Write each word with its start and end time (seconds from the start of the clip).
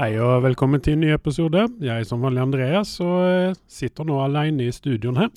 Hej 0.00 0.20
och 0.20 0.44
välkommen 0.44 0.80
till 0.80 0.92
en 0.92 1.00
ny 1.00 1.10
episode. 1.10 1.68
Jag 1.80 1.98
är 1.98 2.04
som 2.04 2.20
vanlig 2.20 2.40
Andreas 2.40 3.00
och 3.00 3.24
eh, 3.24 3.54
sitter 3.66 4.04
nu 4.04 4.12
alene 4.12 4.64
i 4.64 4.72
studion 4.72 5.16
här. 5.16 5.30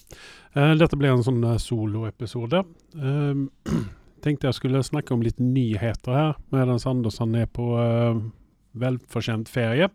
Eh, 0.54 0.76
detta 0.76 0.96
blir 0.96 1.10
en 1.10 1.24
sån 1.24 1.44
eh, 1.44 1.58
soloepisode. 1.58 2.63
Ehm, 2.96 3.50
tänkte 4.24 4.47
jag 4.47 4.55
skulle 4.55 4.83
snacka 4.83 5.13
om 5.13 5.22
lite 5.22 5.44
nyheter 5.44 6.12
här 6.12 6.36
medan 6.50 6.79
Andersson 6.86 7.36
är 7.36 7.46
på 7.46 7.79
eh, 7.79 8.29
välförtjänt 8.72 9.50
ferie. 9.50 9.90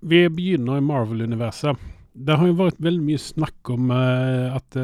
Vi 0.00 0.28
begynner 0.28 0.78
i 0.78 0.80
Marvel-universum. 0.80 1.76
Det 2.12 2.32
har 2.32 2.46
ju 2.46 2.52
varit 2.52 2.80
väldigt 2.80 3.04
mycket 3.04 3.20
snack 3.20 3.70
om 3.70 3.90
att 4.54 4.76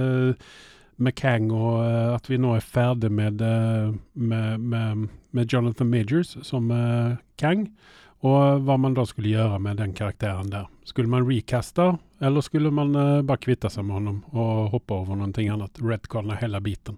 med 1.01 1.15
Kang 1.15 1.51
och 1.51 1.84
eh, 1.84 2.15
att 2.15 2.30
vi 2.30 2.38
nu 2.38 2.57
är 2.57 2.61
färdiga 2.61 3.11
med, 3.11 3.41
eh, 3.41 3.95
med, 4.12 4.61
med, 4.61 5.09
med 5.30 5.52
Jonathan 5.52 5.91
Majors 5.91 6.37
som 6.43 6.70
eh, 6.70 7.16
Kang. 7.37 7.77
Och 8.20 8.62
vad 8.62 8.80
man 8.80 8.95
då 8.95 9.06
skulle 9.06 9.29
göra 9.29 9.59
med 9.59 9.77
den 9.77 9.92
karaktären 9.92 10.51
där. 10.51 10.69
Skulle 10.84 11.09
man 11.09 11.30
recasta 11.30 11.98
eller 12.19 12.41
skulle 12.41 12.70
man 12.70 12.92
bara 13.27 13.37
kvitta 13.37 13.70
sig 13.70 13.83
med 13.83 13.95
honom 13.95 14.25
och 14.25 14.70
hoppa 14.70 14.95
över 14.95 15.15
någonting 15.15 15.48
annat? 15.48 15.70
Redconne 15.83 16.39
hela 16.41 16.61
biten. 16.61 16.97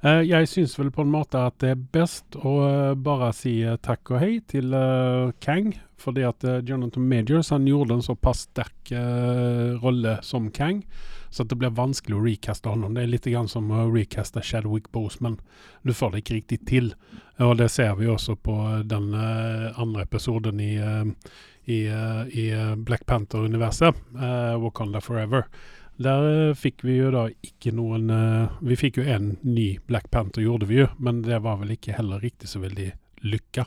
Jag 0.00 0.48
syns 0.48 0.78
väl 0.78 0.90
på 0.90 1.02
en 1.02 1.10
måte 1.10 1.46
att 1.46 1.58
det 1.58 1.68
är 1.68 1.74
bäst 1.74 2.24
att 2.36 2.96
bara 2.98 3.32
säga 3.32 3.76
tack 3.76 4.10
och 4.10 4.18
hej 4.18 4.40
till 4.40 4.74
Kang. 5.38 5.82
För 5.96 6.12
det 6.12 6.24
att 6.24 6.68
Jonathan 6.68 7.08
Majors 7.08 7.50
han 7.50 7.66
gjorde 7.66 7.94
en 7.94 8.02
så 8.02 8.14
pass 8.14 8.38
stark 8.38 8.92
roll 9.82 10.16
som 10.22 10.50
Kang. 10.50 10.86
Så 11.34 11.42
att 11.42 11.48
det 11.48 11.54
blir 11.54 11.70
vanskligt 11.70 12.18
att 12.18 12.26
recasta 12.26 12.68
honom. 12.68 12.94
Det 12.94 13.02
är 13.02 13.06
lite 13.06 13.30
grann 13.30 13.48
som 13.48 13.70
att 13.70 13.96
recasta 13.96 14.42
Chadwick 14.42 14.92
Boseman. 14.92 15.40
Du 15.82 15.94
får 15.94 16.10
det 16.10 16.16
inte 16.16 16.34
riktigt 16.34 16.66
till. 16.66 16.94
Och 17.36 17.56
det 17.56 17.68
ser 17.68 17.94
vi 17.94 18.06
också 18.06 18.36
på 18.36 18.52
eh, 18.52 18.78
den 18.78 19.14
eh, 19.14 19.80
andra 19.80 20.02
episoden 20.02 20.60
i, 20.60 20.74
eh, 20.74 21.04
i, 21.74 21.86
i 22.40 22.74
Black 22.76 23.06
Panther-universet, 23.06 23.94
uh, 24.14 24.62
Wakanda 24.62 25.00
Forever. 25.00 25.44
Där 25.96 26.54
fick 26.54 26.84
vi 26.84 26.92
ju 26.92 27.10
då 27.10 27.30
ikke 27.40 27.72
någon, 27.72 28.12
Vi 28.60 28.76
fick 28.76 28.96
ju 28.96 29.10
en 29.10 29.36
ny 29.40 29.78
Black 29.86 30.10
Panther, 30.10 30.42
gjorde 30.42 30.66
vi 30.66 30.74
ju, 30.74 30.86
men 30.96 31.22
det 31.22 31.38
var 31.38 31.56
väl 31.56 31.70
inte 31.70 31.92
heller 31.92 32.20
riktigt 32.20 32.48
så 32.48 32.58
väldigt 32.58 32.94
lycka. 33.16 33.66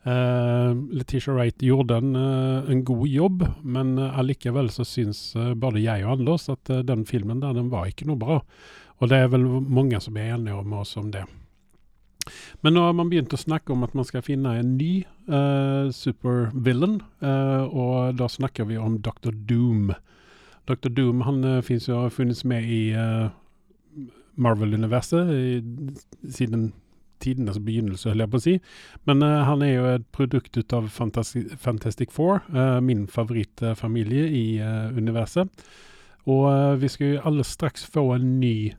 Uh, 0.00 0.72
Letitia 0.96 1.34
Wright 1.36 1.60
gjorde 1.60 1.98
en, 2.00 2.14
uh, 2.16 2.70
en 2.72 2.84
god 2.88 3.02
jobb, 3.08 3.42
men 3.62 3.98
uh, 4.00 4.14
allikevel 4.18 4.70
så 4.72 4.86
syns 4.88 5.18
uh, 5.36 5.50
både 5.52 5.82
jeg 5.84 6.06
og 6.06 6.14
Anders 6.14 6.46
at 6.48 6.70
uh, 6.72 6.78
den 6.88 7.02
filmen 7.04 7.42
der, 7.42 7.52
den 7.58 7.68
var 7.72 7.90
ikke 7.90 8.08
noe 8.08 8.16
bra. 8.16 8.38
Og 9.00 9.10
det 9.12 9.18
er 9.20 9.28
vel 9.32 9.44
mange 9.60 10.00
som 10.00 10.16
er 10.16 10.34
enige 10.38 10.62
med 10.64 10.78
oss 10.80 10.96
om 11.00 11.10
det. 11.12 11.26
Men 12.64 12.76
nå 12.76 12.82
har 12.84 12.96
man 12.96 13.08
begynt 13.12 13.32
å 13.36 13.40
snakke 13.40 13.72
om 13.72 13.84
at 13.84 13.94
man 13.96 14.06
skal 14.08 14.24
finne 14.24 14.54
en 14.60 14.74
ny 14.78 15.02
uh, 15.28 15.92
supervillain, 15.92 16.98
uh, 17.24 17.64
og 17.68 18.16
da 18.20 18.28
snakker 18.28 18.68
vi 18.68 18.80
om 18.80 18.98
Dr. 19.04 19.32
Doom. 19.48 19.92
Dr. 20.68 20.92
Doom 20.96 21.24
han 21.28 21.44
uh, 21.44 21.58
finnes 21.64 21.88
jo, 21.88 22.00
har 22.04 22.12
funnits 22.14 22.44
med 22.48 22.64
i 22.64 22.82
uh, 22.96 23.28
Marvel-universet 24.40 25.32
i- 25.36 25.62
tidernas 27.20 27.58
begynnelse, 27.58 28.08
höll 28.08 28.18
jag 28.18 28.30
på 28.30 28.36
att 28.36 28.42
säga. 28.42 28.58
Men 29.04 29.22
uh, 29.22 29.42
han 29.42 29.62
är 29.62 29.66
ju 29.66 29.94
en 29.94 30.04
produkt 30.04 30.72
av 30.72 30.88
Fantasi 30.88 31.48
Fantastic 31.58 32.08
Four, 32.10 32.40
uh, 32.54 32.80
min 32.80 33.06
favoritfamilj 33.06 34.18
i 34.18 34.58
eh, 34.58 34.98
universum. 34.98 35.48
Och 36.22 36.82
vi 36.82 36.88
ska 36.88 37.04
ju 37.04 37.18
alldeles 37.18 37.48
strax 37.48 37.84
få 37.84 38.12
en 38.12 38.40
ny 38.40 38.74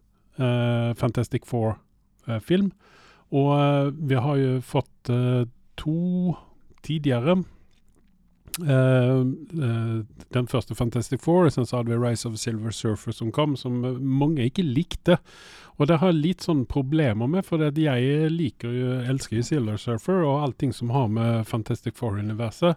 Fantastic 0.95 1.41
Four-film. 1.45 2.71
Och 3.13 3.53
vi 3.99 4.15
har 4.15 4.35
ju 4.35 4.61
fått 4.61 5.09
två 5.75 6.35
tidigare 6.81 7.43
Uh, 8.61 9.25
den 10.33 10.47
første 10.47 10.75
Fantastic 10.75 11.21
Four, 11.21 11.45
och 11.45 11.53
sen 11.53 11.65
så 11.65 11.77
hadde 11.77 11.91
vi 11.91 11.97
Rise 11.97 12.27
of 12.27 12.37
Silver 12.37 12.71
Surfer 12.71 13.11
som 13.11 13.31
kom, 13.31 13.55
som 13.55 13.85
eh, 13.85 13.91
många 13.91 14.31
mange 14.31 14.49
ikke 14.49 14.63
likte. 14.63 15.17
Og 15.79 15.87
det 15.87 15.97
har 16.01 16.11
jeg 16.11 16.21
litt 16.21 16.45
sånn 16.45 16.65
problemer 16.69 17.27
med, 17.27 17.45
for 17.45 17.57
det 17.57 17.73
at 17.73 17.81
jeg 17.81 18.29
liker 18.31 18.75
jo, 18.75 18.91
elsker 19.11 19.41
Silver 19.45 19.77
Surfer 19.81 20.23
og 20.23 20.43
allting 20.45 20.73
som 20.73 20.89
har 20.93 21.07
med 21.11 21.47
Fantastic 21.49 21.97
Four-universet 21.97 22.75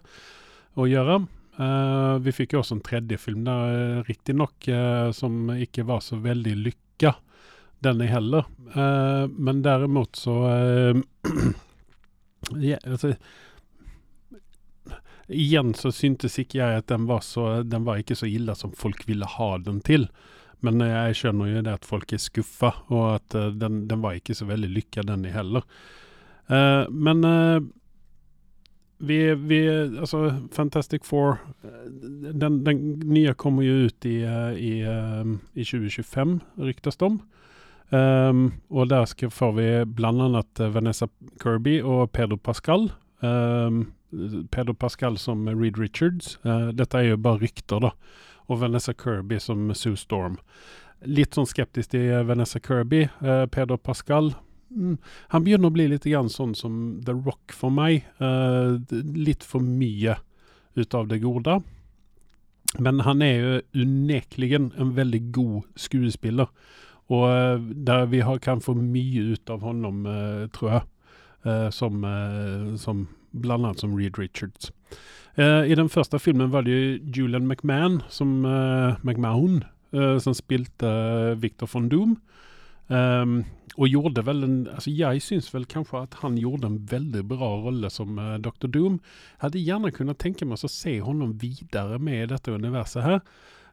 å 0.75 0.87
gjøre. 0.89 1.21
Uh, 1.55 2.17
vi 2.19 2.33
fikk 2.35 2.53
jo 2.53 2.59
også 2.59 2.75
en 2.75 2.83
tredje 2.83 3.17
film 3.21 3.45
der, 3.47 3.61
uh, 3.71 4.01
riktignok, 4.09 4.67
uh, 4.67 5.11
som 5.15 5.47
ikke 5.53 5.85
var 5.87 6.01
så 6.03 6.19
veldig 6.19 6.55
lykka, 6.65 7.13
denne 7.85 8.07
heller. 8.09 8.47
Men 9.35 9.59
derimot 9.61 10.15
så 10.17 10.33
ja, 12.63 12.79
altså, 12.81 13.11
Igen 15.27 15.73
så 15.73 15.91
syntes 15.91 16.37
ikke 16.39 16.59
jeg 16.59 16.81
at 16.81 16.89
den 16.91 17.07
var 17.09 17.23
så 17.25 17.63
Den 17.63 17.85
var 17.85 17.97
ikke 17.97 18.17
så 18.17 18.27
ille 18.29 18.55
som 18.55 18.73
folk 18.77 19.07
ville 19.07 19.25
ha 19.25 19.55
den 19.57 19.81
til. 19.81 20.09
Men 20.61 20.79
jag 20.81 21.07
jeg 21.09 21.15
skjønner 21.19 21.49
jo 21.49 21.63
det 21.65 21.73
at 21.73 21.85
folk 21.85 22.13
er 22.13 22.21
skuffa, 22.21 22.71
og 22.89 23.15
at 23.15 23.35
eh, 23.35 23.53
den, 23.53 23.87
den 23.89 24.01
var 24.01 24.17
ikke 24.17 24.35
så 24.37 24.47
veldig 24.49 24.69
lykka, 24.71 25.03
den 25.05 25.25
heller. 25.29 25.65
Uh, 26.49 26.85
men 26.93 27.25
uh, 27.25 27.59
vi, 28.97 29.33
vi 29.33 29.59
Altså, 29.67 30.47
Fantastic 30.53 31.03
Four 31.03 31.39
den, 32.33 32.63
den 32.63 32.99
nya 32.99 33.33
kommer 33.33 33.63
ju 33.63 33.85
ut 33.85 34.05
i, 34.05 34.21
i, 34.57 34.73
i 35.53 35.63
2025, 35.65 36.39
ryktas 36.57 36.97
de. 36.97 37.19
Um, 37.89 38.53
och 38.67 38.87
där 38.87 39.05
ska, 39.05 39.29
får 39.29 39.51
vi 39.51 39.85
bland 39.85 40.21
annat 40.21 40.59
Vanessa 40.59 41.07
Kirby 41.43 41.81
och 41.81 42.11
Pedro 42.11 42.37
Pascal. 42.37 42.91
Um, 43.19 43.93
Pedro 44.49 44.73
Pascal 44.73 45.17
som 45.17 45.61
Reed 45.61 45.77
Richards. 45.77 46.39
Eh, 46.45 46.67
detta 46.67 46.99
är 46.99 47.03
ju 47.03 47.15
bara 47.15 47.37
rykter, 47.37 47.79
då. 47.79 47.93
Och 48.47 48.59
Vanessa 48.59 48.93
Kirby 48.93 49.39
som 49.39 49.75
Sue 49.75 49.97
Storm. 49.97 50.37
Lite 51.01 51.35
som 51.35 51.45
skeptisk 51.45 51.91
til 51.91 52.23
Vanessa 52.25 52.59
Kirby. 52.59 53.07
Eh, 53.21 53.45
Pedro 53.45 53.77
Pascal 53.77 54.33
mm, 54.71 54.97
Han 55.27 55.43
börjar 55.43 55.57
nog 55.57 55.71
bli 55.71 55.87
lite 55.87 56.09
grann 56.09 56.29
sån 56.29 56.55
som 56.55 57.01
The 57.05 57.11
Rock 57.11 57.51
for 57.51 57.69
mig. 57.69 58.07
Eh, 58.17 58.71
lite 58.71 58.95
för 58.95 59.17
litt 59.17 59.43
for 59.43 59.59
mye 59.59 60.17
det 61.07 61.19
goda. 61.19 61.61
Men 62.79 62.99
han 62.99 63.21
är 63.21 63.33
ju 63.33 63.61
onekligen 63.73 64.73
en 64.77 64.95
väldigt 64.95 65.33
god 65.33 65.63
skådespelare. 65.75 66.47
Och 67.07 67.31
eh, 67.31 67.59
där 67.59 68.05
vi 68.05 68.21
har, 68.21 68.37
kan 68.37 68.61
få 68.61 68.73
mye 68.73 69.21
utav 69.21 69.61
honom, 69.61 70.03
tror 70.53 70.71
jag. 70.71 70.81
Som, 71.73 72.03
som 72.79 73.07
bland 73.35 73.65
annat 73.65 73.79
som 73.79 73.97
Reed 73.97 74.17
Richards. 74.17 74.71
Eh, 75.35 75.71
I 75.71 75.75
den 75.75 75.89
första 75.89 76.19
filmen 76.19 76.51
var 76.51 76.61
det 76.61 76.99
Julian 77.15 77.47
McMahon 77.47 78.03
som, 78.09 78.45
eh, 78.45 78.95
McMahon, 79.01 79.63
eh, 79.91 80.17
som 80.17 80.35
spilte 80.35 80.89
eh, 80.89 81.35
Victor 81.35 81.69
von 81.73 81.89
Doom. 81.89 82.15
Ehm, 82.87 83.43
och 83.75 83.87
gjorde 83.87 84.21
väl 84.21 84.43
en 84.43 84.69
alltså 84.73 84.89
jag 84.89 85.21
syns 85.21 85.53
väl 85.53 85.65
kanske 85.65 85.97
att 85.97 86.13
han 86.13 86.37
gjorde 86.37 86.67
en 86.67 86.85
väldigt 86.85 87.25
bra 87.25 87.57
roll 87.57 87.89
som 87.89 88.19
eh, 88.19 88.35
Dr. 88.35 88.67
Doom. 88.67 88.99
Hade 89.37 89.59
gärna 89.59 89.91
kunnat 89.91 90.17
tänka 90.17 90.45
mig 90.45 90.53
att 90.53 90.71
se 90.71 91.01
honom 91.01 91.37
vidare 91.37 91.99
med 91.99 92.29
detta 92.29 92.51
universum 92.51 93.01
här. 93.01 93.21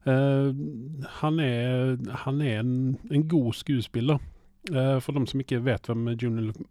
Ehm, 0.04 1.04
han 1.08 1.40
är 1.40 1.98
han 2.10 2.40
är 2.40 2.58
en, 2.58 2.96
en 3.10 3.28
god 3.28 3.54
skådespelare. 3.54 4.18
Eh, 4.70 5.00
de 5.12 5.26
som 5.26 5.40
inte 5.40 5.58
vet 5.58 5.88
vem 5.88 6.08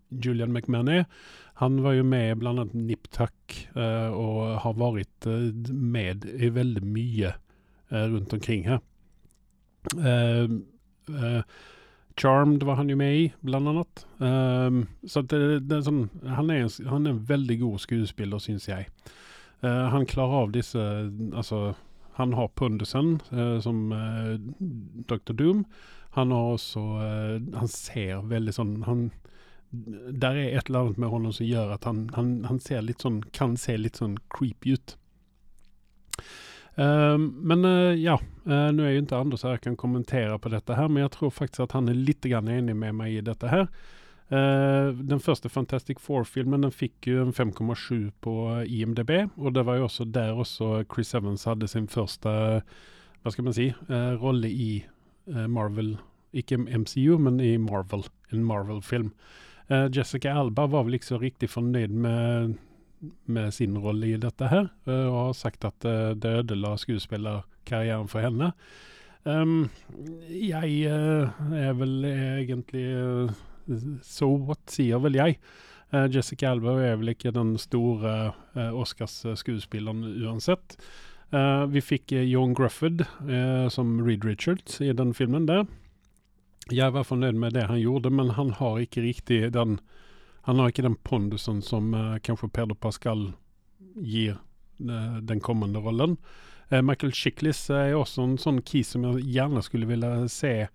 Julian, 0.10 0.54
McMahon 0.54 0.88
är. 0.88 1.06
han 1.54 1.82
var 1.84 1.92
ju 1.92 2.04
med 2.04 2.38
bland 2.38 2.60
annat 2.60 2.74
Nip 2.74 3.12
Tuck 3.12 3.68
eh, 3.76 4.14
har 4.60 4.74
varit 4.74 5.26
eh, 5.26 5.72
med 5.74 6.26
i 6.26 6.50
väldigt 6.50 6.84
mycket 6.84 7.36
eh, 7.90 8.08
omkring 8.34 8.68
här. 8.68 8.80
Eh, 9.98 10.44
eh, 11.18 11.44
Charmed 12.18 12.64
var 12.64 12.76
han 12.76 12.90
ju 12.90 12.96
med 12.96 13.18
i, 13.18 13.34
bland 13.40 13.68
annat. 13.70 14.06
Eh, 14.20 14.72
så 15.08 15.20
att 15.20 15.30
det, 15.30 15.60
det 15.60 15.76
er 15.76 16.28
han, 16.28 16.50
är 16.50 16.56
en- 16.56 16.88
han 16.88 17.06
är 17.06 17.10
en 17.10 17.24
väldigt 17.24 17.60
god 17.60 17.80
skådespelare, 17.82 18.40
syns 18.40 18.68
jag. 18.70 18.86
Eh, 19.62 19.84
han 19.88 20.06
klarar 20.06 20.34
av 20.42 20.52
dessa, 20.52 20.80
alltså 21.36 21.76
han 22.14 22.34
har 22.34 22.48
pundusen 22.56 23.20
eh, 23.32 23.60
som 23.60 23.92
eh, 23.92 24.40
Dr. 25.18 25.34
Doom. 25.34 25.66
Han 26.12 26.32
har 26.32 26.54
också, 26.54 26.80
eh, 26.80 27.58
Han 27.60 27.68
ser 27.68 28.22
väldigt 28.22 28.56
sån, 28.56 28.84
han, 28.84 29.12
där 30.12 30.36
är 30.36 30.58
ett 30.58 30.70
eller 30.70 30.80
annat 30.80 30.98
med 30.98 31.10
honom 31.10 31.34
som 31.34 31.46
gör 31.46 31.70
att 31.70 31.84
han, 31.84 32.12
han, 32.14 32.46
han 32.46 32.60
ser 32.60 32.82
lite 32.82 33.02
sån, 33.02 33.24
kan 33.24 33.58
se 33.58 33.78
lite 33.78 33.98
sån 33.98 34.18
creepy 34.30 34.72
ut. 34.72 34.98
Ehm, 36.76 37.28
men 37.42 37.66
eh, 37.66 37.94
ja, 37.94 38.20
uh, 38.48 38.54
är 38.54 38.90
ju 38.90 38.98
inte 38.98 39.18
Anders 39.18 39.44
här, 39.44 39.58
kan 39.58 39.76
kommentera 39.76 40.40
på 40.40 40.50
detta 40.50 40.74
här, 40.74 40.88
men 40.88 41.02
jag 41.02 41.12
tror 41.12 41.30
faktiskt 41.30 41.60
att 41.60 41.72
han 41.72 41.90
är 41.90 41.94
lite 41.94 42.30
grann 42.30 42.48
enig 42.48 42.76
med 42.76 42.96
mig 42.96 43.18
i 43.18 43.22
detta 43.22 43.48
här. 43.48 43.68
Eh, 44.28 44.94
den 44.94 45.20
första 45.20 45.50
Fantastic 45.50 45.98
Four-filmen 46.00 46.62
den 46.62 46.72
fick 46.72 47.08
ju 47.08 47.22
en 47.22 47.34
5,7 47.34 48.12
på 48.20 48.64
IMDb, 48.68 49.12
och 49.36 49.54
det 49.54 49.64
var 49.64 49.76
ju 49.76 49.82
också 49.82 50.06
där 50.06 50.40
också 50.40 50.86
Chris 50.96 51.16
Evans 51.16 51.46
hade 51.46 51.68
sin 51.68 51.88
första, 51.88 52.62
vad 53.22 53.34
ska 53.34 53.42
man 53.42 53.54
säga, 53.54 53.74
roll 54.20 54.46
i 54.46 54.86
Eh, 55.28 55.48
Marvel. 55.48 55.98
icke 56.32 56.58
MCU, 56.58 57.18
men 57.18 57.40
i 57.40 57.58
Marvel. 57.58 58.04
En 58.30 58.44
Marvel-film. 58.44 59.12
Eh, 59.68 59.88
Jessica 59.92 60.34
Alba 60.34 60.68
var 60.68 60.84
väl 60.84 60.92
liksom 60.92 61.18
så 61.18 61.24
förnöjd 61.48 61.92
med 61.92 62.54
med 63.26 63.54
sin 63.54 63.78
roll 63.78 64.04
i 64.04 64.18
detta 64.18 64.46
här 64.46 64.70
eh, 64.86 65.06
och 65.06 65.14
har 65.14 65.34
sagt 65.34 65.66
att 65.66 65.86
eh, 65.86 66.10
det 66.10 66.30
ödelade 66.30 66.78
skådespelarkarriären 66.78 68.08
för 68.08 68.22
henne. 68.22 68.52
Um, 69.24 69.70
jag 70.30 70.64
uh, 70.64 71.30
er 71.54 71.74
vel 71.74 72.06
egentlig 72.06 72.86
uh, 72.86 73.32
so 74.04 74.38
what, 74.38 74.60
säger 74.66 75.00
väl 75.00 75.16
jag. 75.16 75.40
Uh, 75.94 76.08
Jessica 76.10 76.50
Alba 76.50 76.82
är 76.82 76.96
väl 76.96 77.10
inte 77.10 77.32
den 77.32 77.58
stora 77.58 78.34
Oscars-skådespelaren 78.74 80.26
oavsett. 80.28 80.78
Uh, 81.34 81.66
vi 81.66 81.82
fick 81.82 82.12
eh, 82.12 82.22
John 82.22 82.54
Grufford 82.54 83.02
eh, 83.30 83.70
som 83.70 84.08
Reed 84.08 84.26
Richards 84.26 84.82
i 84.82 84.94
den 84.94 85.14
filmen 85.14 85.46
där. 85.46 85.66
Jag 86.70 86.92
var 86.92 87.04
förnöjd 87.04 87.36
med 87.36 87.54
det 87.54 87.66
han 87.66 87.80
gjorde, 87.80 88.10
men 88.10 88.30
han 88.30 88.52
har 88.52 88.80
inte 88.80 89.02
riktigt 89.02 89.54
den 89.54 89.82
Han 90.42 90.60
har 90.60 90.66
inte 90.66 90.82
den 90.82 90.96
pondusen 90.96 91.62
som 91.62 92.20
kanske 92.24 92.48
Pedro 92.48 92.76
Pascal 92.76 93.34
ger 93.96 94.38
den 95.22 95.40
kommande 95.40 95.80
rollen. 95.80 96.18
Michael 96.84 97.14
Chiklis 97.14 97.70
är 97.70 97.94
också 97.94 98.22
en 98.22 98.38
sån 98.38 98.62
key 98.62 98.84
som 98.84 99.04
jag 99.04 99.20
gärna 99.20 99.62
skulle 99.62 99.86
vilja 99.86 100.28
se 100.28 100.68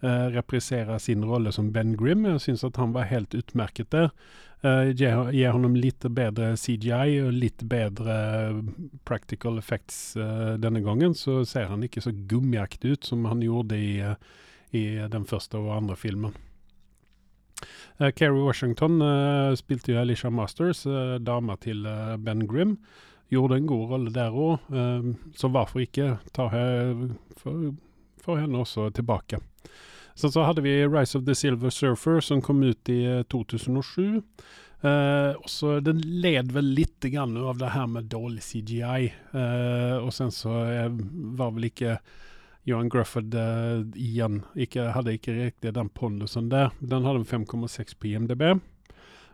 eh, 0.00 0.26
reprisera 0.26 0.98
sin 0.98 1.24
roll 1.24 1.52
som 1.52 1.72
Ben 1.72 1.96
Grimm. 1.96 2.24
Jag 2.24 2.40
syns 2.40 2.64
att 2.64 2.76
han 2.76 2.92
var 2.92 3.02
helt 3.02 3.34
utmärkt 3.34 3.90
där. 3.90 4.10
Eh, 4.60 4.90
ge, 4.90 5.30
ge, 5.32 5.48
honom 5.48 5.76
lite 5.76 6.08
bättre 6.08 6.56
CGI 6.56 7.20
och 7.20 7.32
lite 7.32 7.64
bättre 7.64 8.46
eh, 8.46 8.64
practical 9.04 9.58
effects 9.58 10.16
eh, 10.16 10.54
denna 10.54 10.80
gången 10.80 11.14
så 11.14 11.46
ser 11.46 11.64
han 11.64 11.82
inte 11.82 12.00
så 12.00 12.10
gummiaktig 12.12 12.88
ut 12.88 13.04
som 13.04 13.24
han 13.24 13.42
gjorde 13.42 13.76
i, 13.76 14.00
eh, 14.00 14.12
i 14.70 14.96
den 14.96 15.24
första 15.24 15.58
och 15.58 15.74
andra 15.74 15.96
filmen. 15.96 16.32
Uh, 18.00 18.10
Kerry 18.10 18.40
Washington 18.40 19.02
uh, 19.02 19.54
spilte 19.54 19.92
ju 19.92 19.98
Alicia 19.98 20.30
Masters, 20.30 20.86
uh, 20.86 21.14
dama 21.14 21.56
till 21.56 21.88
Ben 22.18 22.48
Grimm 22.48 22.76
gjorde 23.28 23.54
en 23.54 23.66
god 23.66 23.90
roll 23.90 24.12
där 24.12 24.32
och 24.32 24.58
så 25.34 25.48
varför 25.48 25.80
inte 25.80 26.16
ta 26.32 26.50
för, 27.36 27.74
för 28.22 28.36
henne 28.36 28.58
också 28.58 28.90
tillbaka. 28.90 29.40
Sen 30.20 30.32
så 30.32 30.42
hade 30.42 30.60
vi 30.62 30.86
Rise 30.86 31.18
of 31.18 31.24
the 31.24 31.34
Silver 31.34 31.70
Surfer 31.70 32.20
som 32.20 32.42
kom 32.42 32.62
ut 32.62 32.88
i 32.88 33.04
eh, 33.04 33.22
2007. 33.22 34.22
Uh, 34.84 34.90
eh, 34.90 35.32
och 35.32 35.50
så 35.50 35.80
den 35.80 35.98
led 36.00 36.52
väl 36.52 36.64
lite 36.64 37.10
grann 37.10 37.36
av 37.36 37.58
det 37.58 37.66
här 37.66 37.86
med 37.86 38.04
dålig 38.04 38.42
CGI. 38.42 39.14
Uh, 39.34 39.40
eh, 39.42 39.96
och 39.96 40.14
sen 40.14 40.32
så 40.32 40.64
uh, 40.64 40.98
var 41.12 41.50
väl 41.50 41.64
inte 41.64 42.00
Johan 42.62 42.88
Grufford 42.88 43.34
igen, 43.94 44.42
icke, 44.54 44.82
hade 44.82 45.12
inte 45.12 45.32
riktigt 45.32 45.74
den 45.74 45.88
pondusen 45.88 46.48
där. 46.48 46.70
Den 46.78 47.04
hade 47.04 47.18
5,6 47.18 47.96
på 47.98 48.06
IMDB. 48.06 48.42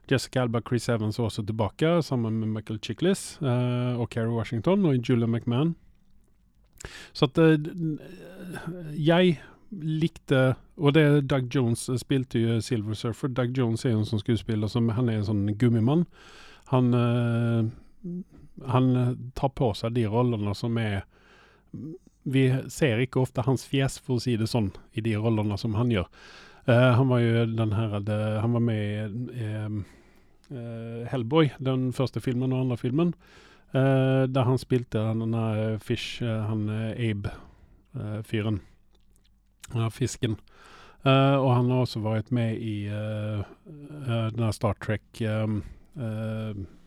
Jessica 0.09 0.43
Alba, 0.43 0.63
Chris 0.69 0.89
Evans 0.89 1.19
var 1.19 1.27
också 1.27 1.45
tillbaka 1.45 2.03
samman 2.03 2.39
med 2.39 2.49
Michael 2.49 2.81
Chiklis 2.81 3.39
uh, 3.43 4.01
och 4.01 4.13
Kerry 4.15 4.31
Washington 4.31 4.85
och 4.85 4.97
Julia 4.97 5.27
McMahon. 5.27 5.75
Så 7.13 7.25
att 7.25 7.39
uh, 7.39 7.59
jag 8.97 9.37
likte, 9.69 10.55
och 10.75 10.93
det 10.93 11.01
är 11.01 11.21
Doug 11.21 11.55
Jones 11.55 11.89
eh, 11.89 11.97
spilte 11.97 12.39
ju 12.39 12.63
Silver 12.63 12.95
Surfer. 12.95 13.29
Doug 13.29 13.59
Jones 13.59 13.85
är 13.85 13.91
en 13.91 14.07
sån 14.07 14.19
skådespelare 14.19 14.69
som, 14.69 14.89
han 14.89 15.09
är 15.09 15.13
en 15.13 15.25
sån 15.25 15.55
gummiman. 15.55 16.05
Han, 16.65 16.95
eh, 16.95 17.67
han 18.67 18.97
eh, 18.97 19.13
tar 19.35 19.49
på 19.49 19.75
sig 19.75 19.91
de 19.91 20.07
rollerna 20.07 20.55
som 20.55 20.77
är 20.77 21.05
vi 22.23 22.59
ser 22.69 22.99
inte 22.99 23.19
ofta 23.19 23.43
hans 23.43 23.65
fjäs 23.65 23.99
för 23.99 24.15
att 24.15 24.23
säga 24.23 24.39
det 24.39 24.47
sån 24.47 24.71
i 24.93 25.01
de 25.01 25.17
rollerna 25.17 25.57
som 25.57 25.75
han 25.75 25.91
gör. 25.91 26.07
Eh, 26.65 26.91
han 26.91 27.09
var 27.09 27.19
ju 27.19 27.47
den 27.47 27.73
här, 27.73 28.11
eh, 28.11 28.41
han 28.41 28.53
var 28.53 28.61
med 28.61 29.11
i 29.11 29.85
Hellboy, 31.09 31.55
den 31.59 31.93
första 31.93 32.21
filmen 32.21 32.53
och 32.53 32.59
andra 32.59 32.77
filmen. 32.77 33.13
Uh, 33.75 34.23
där 34.23 34.43
han 34.43 34.59
spilte 34.59 34.99
den 34.99 35.35
här 35.35 35.79
Fish, 35.79 36.23
han 36.23 36.69
Abe, 36.91 37.31
fyren. 38.23 38.61
Ja, 39.75 39.91
fisken. 39.91 40.37
Eh, 41.03 41.35
och 41.35 41.55
han 41.55 41.71
har 41.71 41.83
också 41.83 42.01
varit 42.01 42.31
med 42.31 42.57
i 42.57 42.87
eh, 42.87 43.39
eh, 44.09 44.27
den 44.27 44.43
här 44.43 44.53
Star 44.53 44.75
Trek 44.75 45.21
um, 45.21 45.65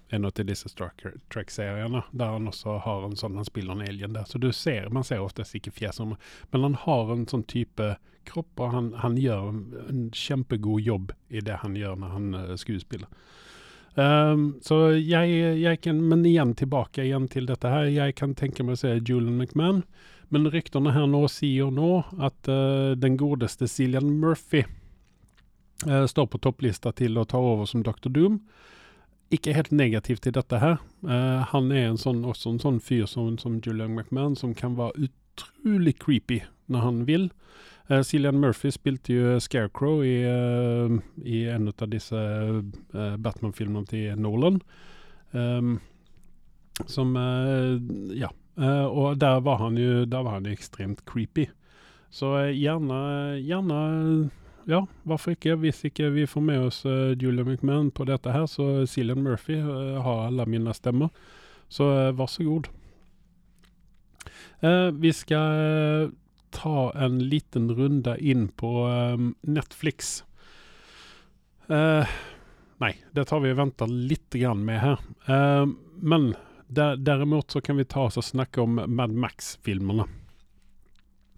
en 0.09 0.25
av 0.25 0.31
dessa 0.33 0.69
Star 0.69 0.91
Trek-serierna. 1.33 2.03
Där 2.11 2.25
han 2.25 2.47
också 2.47 2.69
har 2.69 3.05
en 3.05 3.15
sån, 3.15 3.35
han 3.35 3.45
spelar 3.45 3.73
en 3.73 3.81
alien 3.81 4.13
där. 4.13 4.23
Så 4.23 4.37
du 4.37 4.53
ser, 4.53 4.89
man 4.89 5.03
ser 5.03 5.19
oftast 5.19 5.51
Sicke 5.51 5.71
fjäsen. 5.71 6.15
Men 6.51 6.61
han 6.61 6.75
har 6.75 7.11
en 7.11 7.27
sån 7.27 7.43
typ 7.43 7.79
av 7.79 7.93
kropp 8.23 8.59
och 8.59 8.71
han, 8.71 8.93
han 8.93 9.17
gör 9.17 9.49
en, 9.49 9.75
en 9.89 10.11
kämpegod 10.11 10.81
jobb 10.81 11.11
i 11.27 11.41
det 11.41 11.53
han 11.55 11.75
gör 11.75 11.95
när 11.95 12.07
han 12.07 12.33
uh, 12.33 12.55
skuespelar. 12.55 13.07
Um, 13.95 14.05
ehm, 14.05 14.59
så 14.61 14.91
jag, 14.91 15.29
jag 15.57 15.81
kan, 15.81 16.07
men 16.07 16.25
igen 16.25 16.55
tillbaka 16.55 17.03
igen 17.03 17.27
till 17.27 17.45
detta 17.45 17.69
här. 17.69 17.83
Jag 17.83 18.15
kan 18.15 18.35
tänka 18.35 18.63
mig 18.63 18.73
att 18.73 18.79
säga 18.79 18.95
Julian 18.95 19.37
McMahon. 19.37 19.83
Men 20.29 20.51
ryktena 20.51 20.91
här 20.91 21.07
nå 21.07 21.27
si 21.27 21.61
och 21.61 21.73
nå 21.73 22.03
att 22.17 22.47
uh, 22.47 22.91
den 22.91 23.17
godaste 23.17 23.67
Cillian 23.67 24.19
Murphy 24.19 24.63
uh, 25.87 26.05
står 26.05 26.27
på 26.27 26.37
topplista 26.37 26.91
till 26.91 27.17
att 27.17 27.29
ta 27.29 27.53
över 27.53 27.65
som 27.65 27.83
Dr. 27.83 28.09
Doom 28.09 28.39
icke 29.29 29.53
helt 29.53 29.71
negativt 29.71 30.21
till 30.21 30.33
detta 30.33 30.57
här. 30.57 30.77
Uh, 31.03 31.11
eh, 31.11 31.41
han 31.41 31.71
är 31.71 31.87
en 31.87 31.97
sån, 31.97 32.25
också 32.25 32.49
en 32.49 32.59
sån 32.59 32.79
fyr 32.79 33.05
som, 33.05 33.37
som 33.37 33.61
Julian 33.65 33.95
McMahon 33.95 34.35
som 34.35 34.55
kan 34.55 34.75
vara 34.75 34.91
otroligt 34.95 36.03
creepy 36.03 36.41
när 36.65 36.79
han 36.79 37.05
vill. 37.05 37.33
Uh, 37.91 37.97
eh, 37.97 38.03
Cillian 38.03 38.39
Murphy 38.39 38.71
spelade 38.71 39.13
ju 39.13 39.39
Scarecrow 39.39 40.05
i, 40.05 40.25
uh, 40.25 40.99
i 41.25 41.45
en 41.45 41.73
av 41.77 41.89
dessa 41.89 42.41
uh, 42.41 43.17
Batman-filmerna 43.17 43.85
till 43.85 44.15
Nolan. 44.15 44.61
Um, 45.31 45.79
som, 46.85 47.15
ja, 48.13 48.31
Eh, 48.59 48.85
och 48.85 49.17
där 49.17 49.39
var 49.39 49.56
han 49.56 49.77
ju, 49.77 50.06
där 50.06 50.23
var 50.23 50.31
han 50.31 50.45
extremt 50.45 51.06
creepy. 51.06 51.47
Så 52.09 52.38
eh, 52.38 52.57
gärna, 52.57 53.38
gärna 53.38 54.29
ja, 54.65 54.88
varför 55.03 55.31
inte? 55.31 55.56
Visst 55.56 55.85
inte 55.85 56.03
eh, 56.03 56.09
vi 56.09 56.27
får 56.27 56.41
med 56.41 56.61
oss 56.61 56.85
uh, 56.85 57.11
Julia 57.11 57.45
McMahon 57.45 57.91
på 57.91 58.06
detta 58.06 58.31
här 58.31 58.45
så 58.45 58.88
Cillian 58.88 59.23
Murphy 59.23 59.56
uh, 59.56 60.01
har 60.01 60.25
alla 60.25 60.45
mina 60.45 60.73
stämmor. 60.73 61.09
Så 61.67 62.07
uh, 62.07 62.11
varsågod. 62.11 62.67
Uh, 64.63 64.91
vi 64.91 65.13
ska 65.13 65.39
ta 66.50 66.94
en 66.95 67.29
liten 67.29 67.75
runda 67.75 68.17
in 68.17 68.47
på 68.47 68.85
um, 68.85 69.35
Netflix. 69.41 70.24
nej, 72.77 73.05
det 73.12 73.25
tar 73.25 73.39
vi 73.39 73.51
och 73.51 73.57
väntar 73.57 73.88
lite 73.88 74.39
grann 74.39 74.65
med 74.65 74.81
här. 74.81 75.00
men 75.95 76.36
däremot 76.97 77.51
så 77.51 77.61
kan 77.61 77.77
vi 77.77 77.85
ta 77.85 78.03
oss 78.03 78.17
och 78.17 78.25
snacka 78.25 78.61
om 78.61 78.83
Mad 78.88 79.11
Max-filmerna. 79.11 80.05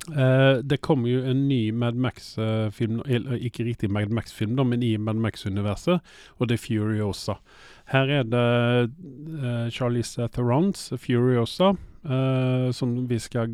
Uh, 0.10 0.58
det 0.64 0.78
kommer 0.78 1.10
ju 1.10 1.30
en 1.30 1.48
ny 1.48 1.72
Mad 1.72 1.96
Max-film, 1.96 3.00
uh, 3.00 3.16
eller 3.16 3.38
inte 3.38 3.64
riktigt 3.64 3.92
Mad 3.92 4.10
Max-film 4.10 4.56
då, 4.56 4.64
men 4.64 4.84
i 4.84 4.98
Mad 4.98 5.16
Max-universum 5.16 6.00
Och 6.28 6.48
det 6.48 6.56
är 6.56 6.58
Furiosa. 6.58 7.38
Här 7.86 8.08
är 8.08 8.24
det 8.24 8.82
uh, 8.84 9.70
Charlize 9.70 10.28
Therons 10.28 10.94
Furiosa 10.98 11.76
eh, 12.04 12.72
som 12.72 13.08
vi 13.08 13.20
ska 13.20 13.48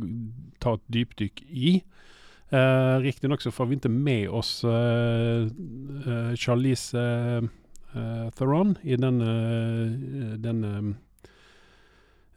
ta 0.60 0.75
ett 0.75 0.81
djupdyk 0.88 1.41
i. 1.50 1.84
Uh, 2.53 3.00
Riktigt 3.00 3.31
också 3.31 3.51
får 3.51 3.65
vi 3.65 3.74
inte 3.74 3.89
med 3.89 4.29
oss 4.29 4.62
Charlize 6.36 6.98
Theron 8.38 8.75
i 8.81 8.96
den, 8.96 9.19
den 10.41 10.96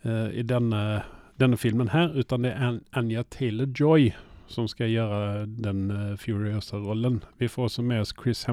Eh, 0.03 0.31
i 0.31 0.43
denna, 0.43 1.03
denna 1.37 1.57
filmen 1.57 1.89
här, 1.89 2.19
utan 2.19 2.43
det 2.43 2.53
är 2.53 2.81
Anya 2.91 3.23
Taylor-Joy 3.23 4.13
som 4.47 4.69
ska 4.69 4.87
göra 4.87 5.47
den 5.47 5.91
uh, 5.91 6.17
Furiosa-rollen. 6.17 7.25
Vi 7.37 7.49
får 7.49 7.65
också 7.65 7.83
med 7.83 8.01
oss 8.01 8.15
Chris 8.23 8.47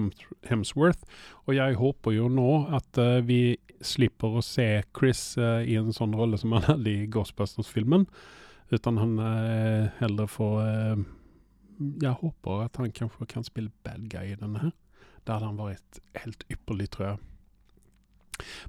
Hemsworth 0.44 1.00
och 1.30 1.54
jag 1.54 1.76
hoppas 1.76 2.14
ju 2.14 2.30
nå 2.30 2.68
att 2.70 2.98
uh, 2.98 3.18
vi 3.18 3.58
slipper 3.82 4.38
att 4.38 4.46
se 4.46 4.84
Chris 5.00 5.38
uh, 5.38 5.62
i 5.62 5.76
en 5.76 5.94
sån 5.94 6.16
roll 6.16 6.38
som 6.38 6.52
han 6.52 6.64
hade 6.64 6.90
i 6.90 7.08
Ghostbusters-filmen. 7.08 8.06
Utan 8.70 8.98
han 8.98 9.20
uh, 9.20 9.88
hellre 9.98 10.28
får, 10.28 10.62
jag 12.02 12.12
hoppas 12.12 12.66
att 12.66 12.76
han 12.76 12.92
kanske 12.92 13.26
kan 13.26 13.44
spela 13.44 13.70
bad 13.84 14.10
guy 14.10 14.32
i 14.32 14.36
den 14.36 14.56
här. 14.56 14.72
Där 15.24 15.34
hade 15.34 15.46
han 15.46 15.58
varit 15.58 16.00
helt 16.14 16.52
ypperlig 16.52 16.90
tror 16.90 17.08
jag. 17.08 17.18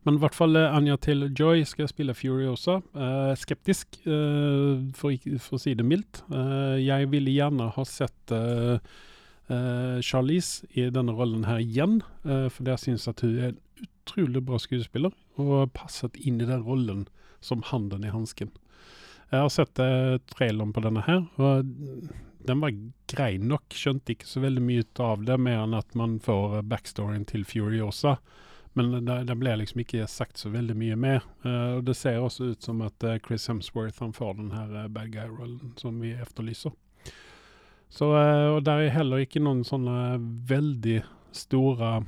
Men 0.03 0.15
i 0.15 0.23
vart 0.23 0.35
fall 0.35 0.57
eh, 0.57 0.75
Anja 0.75 0.97
til 0.97 1.29
Joy 1.37 1.65
ska 1.69 1.89
spela 1.89 2.15
Furiosa. 2.15 2.81
Uh, 2.97 3.03
eh, 3.03 3.35
skeptisk, 3.37 4.01
uh, 4.07 4.85
för, 4.97 5.39
for, 5.39 5.59
å 5.59 5.63
si 5.63 5.75
det 5.75 5.87
milt. 5.87 6.23
Uh, 6.33 6.79
jag 6.81 7.07
ville 7.07 7.31
gärna 7.31 7.69
ha 7.69 7.85
sett 7.85 8.33
uh, 8.33 8.79
Charlize 10.03 10.67
i 10.71 10.91
denne 10.91 11.13
rollen 11.13 11.45
här 11.45 11.59
igen. 11.59 12.03
för 12.23 12.65
det 12.65 12.79
syns 12.79 13.09
att 13.09 13.21
hon 13.21 13.39
är 13.39 13.49
en 13.49 13.57
otroligt 13.81 14.43
bra 14.43 14.59
skådespelare 14.59 15.13
och 15.35 15.73
passat 15.73 16.17
in 16.17 16.41
i 16.41 16.45
den 16.45 16.65
rollen 16.65 17.09
som 17.41 17.63
handen 17.63 18.05
i 18.05 18.09
handsken. 18.09 18.51
Jag 19.31 19.39
har 19.39 19.49
sett 19.49 19.79
uh, 19.79 20.19
trailern 20.19 20.73
på 20.73 20.81
denna 20.81 21.01
här 21.01 21.27
og 21.37 21.65
den 22.39 22.61
var 22.61 22.73
grei 23.07 23.39
nok. 23.39 23.73
Kände 23.73 24.13
inte 24.13 24.27
så 24.27 24.41
väldigt 24.41 24.65
mycket 24.65 25.01
av 25.01 25.25
det 25.25 25.39
mer 25.39 25.59
än 25.59 25.75
att 25.75 25.95
man 25.95 26.21
får 26.21 26.63
backstoryn 26.63 27.25
till 27.25 27.45
Furiosa 27.45 28.19
men 28.73 29.05
det, 29.05 29.25
det 29.25 29.35
blir 29.35 29.57
liksom 29.57 29.81
icke 29.81 30.07
sagt 30.07 30.37
så 30.37 30.49
väldigt 30.49 30.77
mycket 30.77 30.99
mer. 30.99 31.23
Uh, 31.47 31.75
och 31.77 31.85
det 31.85 31.95
ser 31.95 32.19
också 32.19 32.45
ut 32.45 32.63
som 32.63 32.81
att 32.81 33.05
uh, 33.05 33.17
Chris 33.29 33.49
Hemsworth 33.49 33.97
han 34.01 34.13
får 34.13 34.35
den 34.35 34.51
här 34.51 34.83
uh, 34.83 34.89
bad 34.89 35.13
guy-rollen 35.13 35.73
som 35.77 36.01
vi 36.01 36.13
efterlyser. 36.13 36.73
Så, 37.89 38.07
och 38.55 38.63
där 38.63 38.79
är 38.79 38.89
heller 38.89 39.19
icke 39.19 39.41
någon 39.41 39.65
sådana 39.65 40.17
väldigt 40.47 41.03
stora 41.33 42.05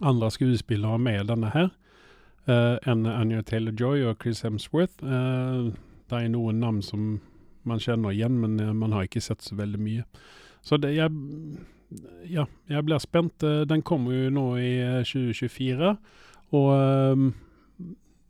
andra 0.00 0.30
skuespillere 0.30 0.98
med 0.98 1.26
denna 1.26 1.48
här. 1.48 1.70
än 2.82 3.06
Anya 3.06 3.42
Taylor-Joy 3.42 4.04
och 4.04 4.22
Chris 4.22 4.42
Hemsworth. 4.42 5.04
det 6.06 6.16
är 6.16 6.28
nog 6.28 6.54
namn 6.54 6.82
som 6.82 7.20
man 7.62 7.80
känner 7.80 8.12
igen, 8.12 8.40
men 8.40 8.76
man 8.76 8.92
har 8.92 9.02
inte 9.02 9.20
sett 9.20 9.40
så 9.40 9.54
väldigt 9.54 9.80
mycket. 9.80 10.06
Så 10.60 10.76
det, 10.76 10.92
jag, 10.92 11.12
ja, 12.28 12.46
jeg 12.70 12.84
blir 12.86 13.00
spent. 13.02 13.42
Eh, 13.42 13.62
den 13.68 13.82
kommer 13.82 14.14
jo 14.14 14.30
nå 14.32 14.46
i 14.60 14.72
eh, 14.80 15.02
2024. 15.04 15.96
Och 16.52 16.68
og 16.68 17.32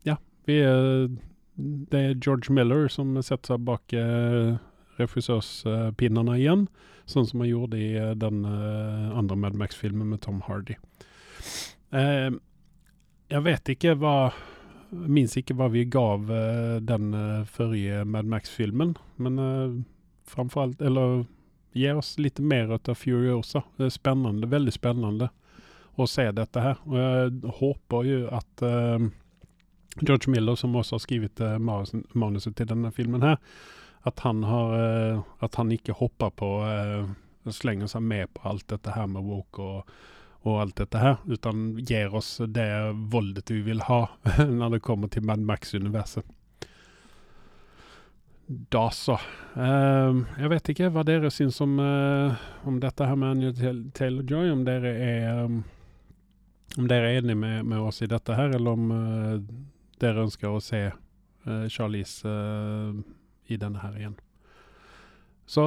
ja, 0.03 0.17
vi 0.47 0.61
er 0.63 1.09
Det 1.55 1.99
er 1.99 2.15
George 2.15 2.53
Miller 2.55 2.89
som 2.89 3.15
setter 3.23 3.53
seg 3.53 3.65
bak 3.67 3.93
eh, 3.93 4.55
uh, 4.55 4.57
regissørspinnene 4.97 6.39
igjen. 6.39 6.69
Sånn 7.05 7.27
som 7.27 7.43
han 7.43 7.51
gjorde 7.51 7.77
i 7.77 7.91
den 8.17 8.45
andra 8.47 9.19
andre 9.19 9.37
Mad 9.37 9.55
Max-filmen 9.55 10.09
med 10.09 10.23
Tom 10.23 10.41
Hardy. 10.47 10.77
Ehm, 11.91 12.41
jag 13.29 13.37
jeg 13.37 13.43
vet 13.43 13.69
ikke 13.69 13.95
hva 13.95 14.33
Minns 14.93 15.37
ikke 15.37 15.55
hva 15.57 15.69
vi 15.73 15.85
gav 15.85 16.29
den 16.85 17.13
forrige 17.49 18.05
Mad 18.05 18.27
Max-filmen, 18.27 18.97
men 19.17 19.85
framfor 20.25 20.63
alt 20.63 20.83
Eller 20.83 21.25
Ge 21.73 21.93
oss 21.93 22.19
lite 22.19 22.43
mer 22.43 22.81
av 22.91 22.95
Furiosa. 22.95 23.63
Det 23.77 23.85
är 23.85 23.91
spännande, 23.91 24.47
väldigt 24.47 24.75
spännande 24.75 25.29
att 25.97 26.11
se 26.11 26.33
detta 26.33 26.61
här. 26.61 26.77
Och 26.83 26.99
jag 26.99 27.45
hoppas 27.55 28.07
ju 28.07 28.29
att 28.31 28.63
eh, 28.63 28.99
George 30.01 30.31
Miller 30.31 30.55
som 30.55 30.77
också 30.77 30.95
har 30.95 30.99
skrivit 30.99 31.41
eh, 31.41 31.59
manuset 32.13 32.57
till 32.57 32.67
den 32.67 32.85
här 32.85 32.91
filmen 32.91 33.23
här, 33.23 33.39
att 34.01 34.19
han 34.19 34.45
har, 34.45 34.99
eh, 35.11 35.21
att 35.39 35.55
han 35.55 35.73
inte 35.73 35.93
hoppar 35.93 36.31
på, 36.31 36.67
eh, 37.45 37.51
slänger 37.51 37.87
sig 37.87 38.01
med 38.01 38.35
på 38.35 38.49
allt 38.49 38.69
detta 38.69 38.91
här 38.91 39.07
med 39.07 39.23
woke 39.23 39.63
och, 39.63 39.87
och 40.31 40.61
allt 40.61 40.77
detta 40.77 40.99
här, 40.99 41.17
utan 41.27 41.79
ger 41.79 42.15
oss 42.15 42.41
det 42.49 42.93
våldet 42.93 43.51
vi 43.51 43.61
vill 43.61 43.81
ha 43.81 44.09
när 44.39 44.71
det 44.71 44.81
kommer 44.81 45.09
till 45.09 45.23
Mad 45.23 45.39
Max-universum. 45.39 46.23
Da 48.53 48.91
så. 48.91 49.17
Uh, 49.57 49.63
ehm, 49.65 50.19
jeg 50.37 50.51
vet 50.53 50.71
ikke 50.73 50.89
hva 50.93 51.05
dere 51.07 51.31
syns 51.33 51.61
eh, 51.61 51.65
om, 51.65 51.79
uh, 51.81 52.43
om 52.69 52.81
dette 52.83 53.07
her 53.09 53.17
med 53.17 53.31
Anya 53.31 53.53
Taylor-Joy. 53.97 54.51
Om 54.53 54.65
dere 54.67 54.93
er 54.93 55.45
um, 55.45 55.63
ehm, 55.63 55.63
om 56.81 56.89
dere 56.89 57.11
er 57.11 57.21
enig 57.21 57.37
med, 57.37 57.65
med, 57.69 57.81
oss 57.85 58.03
i 58.05 58.09
dette 58.09 58.37
her, 58.37 58.53
eller 58.57 58.77
om 58.77 58.93
uh, 58.93 59.41
dere 60.01 60.25
ønsker 60.25 60.49
å 60.49 60.61
se 60.65 60.87
eh, 60.89 61.67
Charlize 61.71 62.33
i 63.53 63.59
denne 63.61 63.83
her 63.83 63.99
igjen. 63.99 64.15
Så 65.45 65.67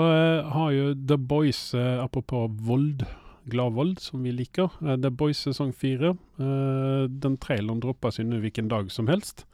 har 0.50 0.72
jo 0.74 0.96
The 0.98 1.18
Boys, 1.22 1.60
apropos 1.76 2.50
vold, 2.66 3.04
gladvold, 3.46 4.00
som 4.02 4.26
vi 4.26 4.34
liker, 4.34 4.74
The 4.82 5.12
Boys 5.14 5.44
sesong 5.46 5.76
fire. 5.78 6.16
den 6.40 7.38
traileren 7.38 7.84
droppes 7.84 8.18
jo 8.18 8.26
nå 8.26 8.42
hvilken 8.42 8.72
dag 8.72 8.90
som 8.92 9.12
helst. 9.12 9.46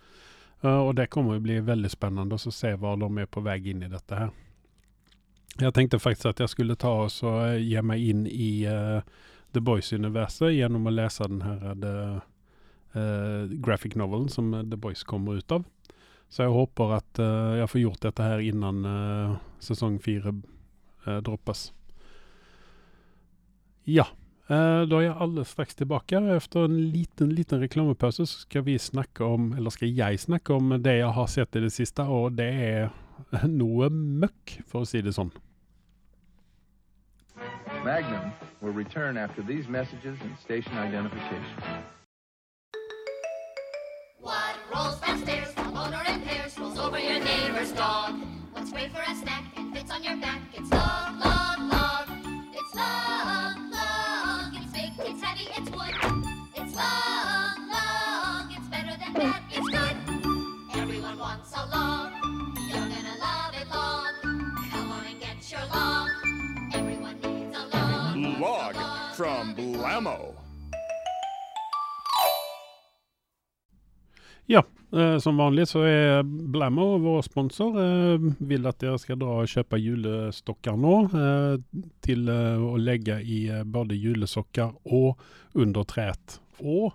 Och 0.62 0.96
det 0.96 1.08
kommer 1.08 1.36
att 1.36 1.42
bli 1.42 1.60
väldigt 1.60 1.92
spännande 1.92 2.36
att 2.36 2.54
se 2.54 2.76
var 2.76 2.98
de 2.98 3.18
är 3.18 3.26
på 3.26 3.42
väg 3.42 3.68
in 3.68 3.84
i 3.84 3.88
detta 3.88 4.16
här. 4.16 4.30
Jag 5.60 5.74
tänkte 5.74 6.00
faktiskt 6.00 6.26
att 6.26 6.40
jag 6.40 6.50
skulle 6.50 6.76
ta 6.76 7.04
och 7.04 7.12
så 7.12 7.46
eh, 7.46 7.58
ge 7.58 7.82
mig 7.82 8.10
in 8.10 8.28
i 8.28 8.68
uh, 8.68 9.02
The 9.52 9.60
Boys 9.60 9.94
universum 9.94 10.54
genom 10.54 10.88
att 10.88 10.94
läsa 10.94 11.28
den 11.28 11.42
här 11.42 12.22
uh, 12.96 13.46
graphic 13.46 13.96
Novel 13.96 14.30
som 14.30 14.70
The 14.72 14.78
Boys 14.78 15.04
kommer 15.04 15.36
ut 15.36 15.52
av. 15.52 15.64
Så 16.30 16.42
jag 16.42 16.52
hoppas 16.52 17.04
att 17.04 17.18
jag 17.58 17.70
får 17.70 17.82
gjort 17.82 18.02
detta 18.02 18.24
här 18.24 18.40
innan 18.40 18.88
säsong 19.60 20.00
4 20.00 20.42
droppas. 21.22 21.74
Ja, 23.84 24.08
Eh, 24.52 24.82
da 24.84 24.98
er 24.98 25.06
jeg 25.06 25.16
alle 25.24 25.46
straks 25.48 25.78
tilbake. 25.80 26.20
Efter 26.36 26.66
en 26.68 26.76
liten, 26.92 27.30
liten 27.32 27.62
reklamepause 27.62 28.26
så 28.28 28.42
skal 28.44 28.66
vi 28.68 28.76
snakke 28.78 29.24
om, 29.24 29.54
eller 29.56 29.72
skal 29.72 29.94
jeg 29.96 30.20
snakke 30.20 30.54
om 30.54 30.74
det 30.84 30.98
jeg 30.98 31.14
har 31.16 31.30
sett 31.32 31.56
i 31.56 31.62
det 31.64 31.72
siste, 31.72 32.04
og 32.04 32.36
det 32.36 32.50
er 32.52 32.90
noe 33.48 33.88
møkk, 33.90 34.58
for 34.68 34.84
å 34.84 34.90
si 34.90 35.00
det 35.02 35.16
sånn. 35.16 35.32
Magnum 37.86 38.32
will 38.62 38.74
return 38.74 39.18
after 39.18 39.42
these 39.42 39.70
messages 39.70 40.20
and 40.22 40.38
station 40.38 40.78
identification. 40.78 41.64
What 44.20 44.60
rolls 44.70 45.00
downstairs, 45.00 45.54
the 45.56 45.64
loner 45.64 46.04
in 46.12 46.22
pairs, 46.22 46.60
rolls 46.60 46.78
over 46.78 47.00
your 47.00 47.24
neighbor's 47.24 47.72
dog. 47.72 48.20
What's 48.52 48.72
great 48.72 48.92
for 48.92 49.02
a 49.02 49.16
snack 49.16 49.46
and 49.58 49.74
fits 49.74 49.90
on 49.90 50.04
your 50.04 50.18
back? 50.18 50.42
It's 50.54 50.70
long, 50.70 50.91
from 70.04 70.36
Ja, 74.46 74.64
Eh, 74.94 75.18
som 75.18 75.38
vanligt 75.38 75.70
så 75.70 75.82
är 75.82 76.24
Blammo 76.24 76.98
vår 76.98 77.22
sponsor. 77.22 77.84
Eh, 77.84 78.20
vill 78.38 78.66
att 78.66 78.82
jag 78.82 79.00
ska 79.00 79.16
dra 79.16 79.42
och 79.42 79.48
köpa 79.48 79.78
julestockar 79.78 80.74
eh, 80.74 81.60
till 82.00 82.30
eh, 82.30 82.74
att 82.74 82.80
lägga 82.80 83.22
i 83.22 83.50
eh, 83.50 83.64
både 83.64 83.96
julesockar 83.96 84.74
och 84.84 85.20
under 85.52 85.84
trät. 85.84 86.42
Och 86.58 86.94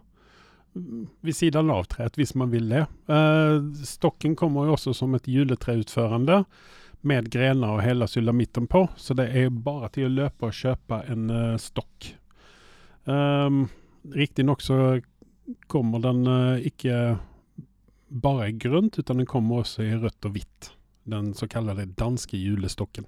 mm, 0.75 1.06
vid 1.20 1.36
sidan 1.36 1.70
av 1.70 1.84
träet, 1.84 2.18
visst 2.18 2.34
man 2.34 2.50
vill 2.50 2.68
det. 2.68 2.86
Eh, 3.14 3.72
stocken 3.84 4.36
kommer 4.36 4.64
ju 4.64 4.70
också 4.70 4.94
som 4.94 5.14
ett 5.14 5.28
juleträutförande 5.28 6.44
med 7.00 7.30
grenar 7.30 7.72
och 7.72 7.82
hela 7.82 8.06
sylamitten 8.06 8.66
på. 8.66 8.88
Så 8.96 9.14
det 9.14 9.28
är 9.28 9.48
bara 9.48 9.88
till 9.88 10.04
att 10.04 10.10
löpa 10.10 10.46
och 10.46 10.54
köpa 10.54 11.02
en 11.02 11.58
stock. 11.58 12.16
Um, 13.06 13.68
Riktigt 14.12 14.46
nog 14.46 14.62
så 14.62 15.00
kommer 15.66 15.98
den 15.98 16.26
uh, 16.26 16.66
icke 16.66 17.16
bara 18.08 18.48
i 18.48 18.52
grönt 18.52 18.98
utan 18.98 19.16
den 19.16 19.26
kommer 19.26 19.58
också 19.58 19.82
i 19.82 19.94
rött 19.94 20.25
och 20.25 20.36
vitt. 20.36 20.70
Den 21.04 21.34
så 21.34 21.48
kallade 21.48 21.84
danska 21.84 22.36
julestocken. 22.36 23.04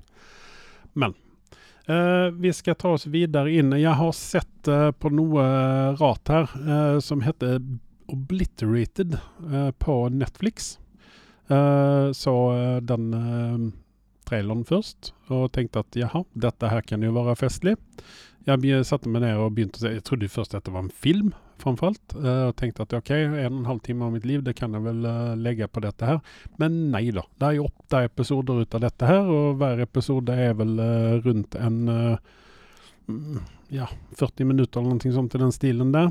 Men 0.92 1.14
uh, 1.88 2.30
vi 2.30 2.52
ska 2.52 2.74
ta 2.74 2.88
oss 2.88 3.06
vidare 3.06 3.52
in. 3.52 3.72
Jag 3.72 3.90
har 3.90 4.12
sett 4.12 4.68
uh, 4.68 4.90
på 4.90 5.10
några 5.10 5.92
rat 5.92 6.28
här 6.28 7.00
som 7.00 7.20
hette 7.20 7.60
Obliterated 8.06 9.18
på 9.78 10.08
Netflix. 10.08 10.78
Så 12.12 12.52
den 12.82 13.72
trailern 14.24 14.64
först 14.64 15.14
och 15.26 15.52
tänkte 15.52 15.80
att 15.80 15.96
jaha, 15.96 16.24
detta 16.32 16.68
här 16.68 16.80
kan 16.80 17.02
ju 17.02 17.08
vara 17.08 17.36
festligt. 17.36 17.82
Jag 18.48 18.86
satte 18.86 19.08
mig 19.08 19.20
ner 19.20 19.38
och 19.38 19.52
begynte 19.52 19.78
säga, 19.78 19.94
Jag 19.94 20.04
trodde 20.04 20.28
först 20.28 20.54
att 20.54 20.64
det 20.64 20.70
var 20.70 20.80
en 20.80 20.90
film 20.90 21.34
framförallt. 21.58 22.14
Eh, 22.14 22.26
jag 22.26 22.56
tänkte 22.56 22.82
att 22.82 22.92
okej, 22.92 23.28
okay, 23.28 23.42
en 23.44 23.52
och 23.52 23.58
en 23.58 23.66
halv 23.66 23.78
timme 23.78 24.04
av 24.04 24.12
mitt 24.12 24.24
liv, 24.24 24.42
det 24.42 24.52
kan 24.52 24.74
jag 24.74 24.80
väl 24.80 25.04
eh, 25.04 25.36
lägga 25.36 25.68
på 25.68 25.80
detta 25.80 26.06
här. 26.06 26.20
Men 26.56 26.90
nej 26.90 27.12
då. 27.12 27.24
Det 27.36 27.46
är 27.46 27.52
ju 27.52 27.58
åtta 27.58 28.04
episoder 28.04 28.62
utav 28.62 28.80
detta 28.80 29.06
här 29.06 29.26
och 29.26 29.58
varje 29.58 29.82
episod 29.82 30.28
är 30.28 30.54
väl 30.54 30.78
eh, 30.78 31.12
runt 31.12 31.54
en 31.54 31.88
mm, 31.88 33.38
ja, 33.68 33.88
40 34.16 34.44
minuter 34.44 34.80
eller 34.80 34.88
någonting 34.88 35.12
sånt 35.12 35.34
i 35.34 35.38
den 35.38 35.52
stilen 35.52 35.92
där. 35.92 36.10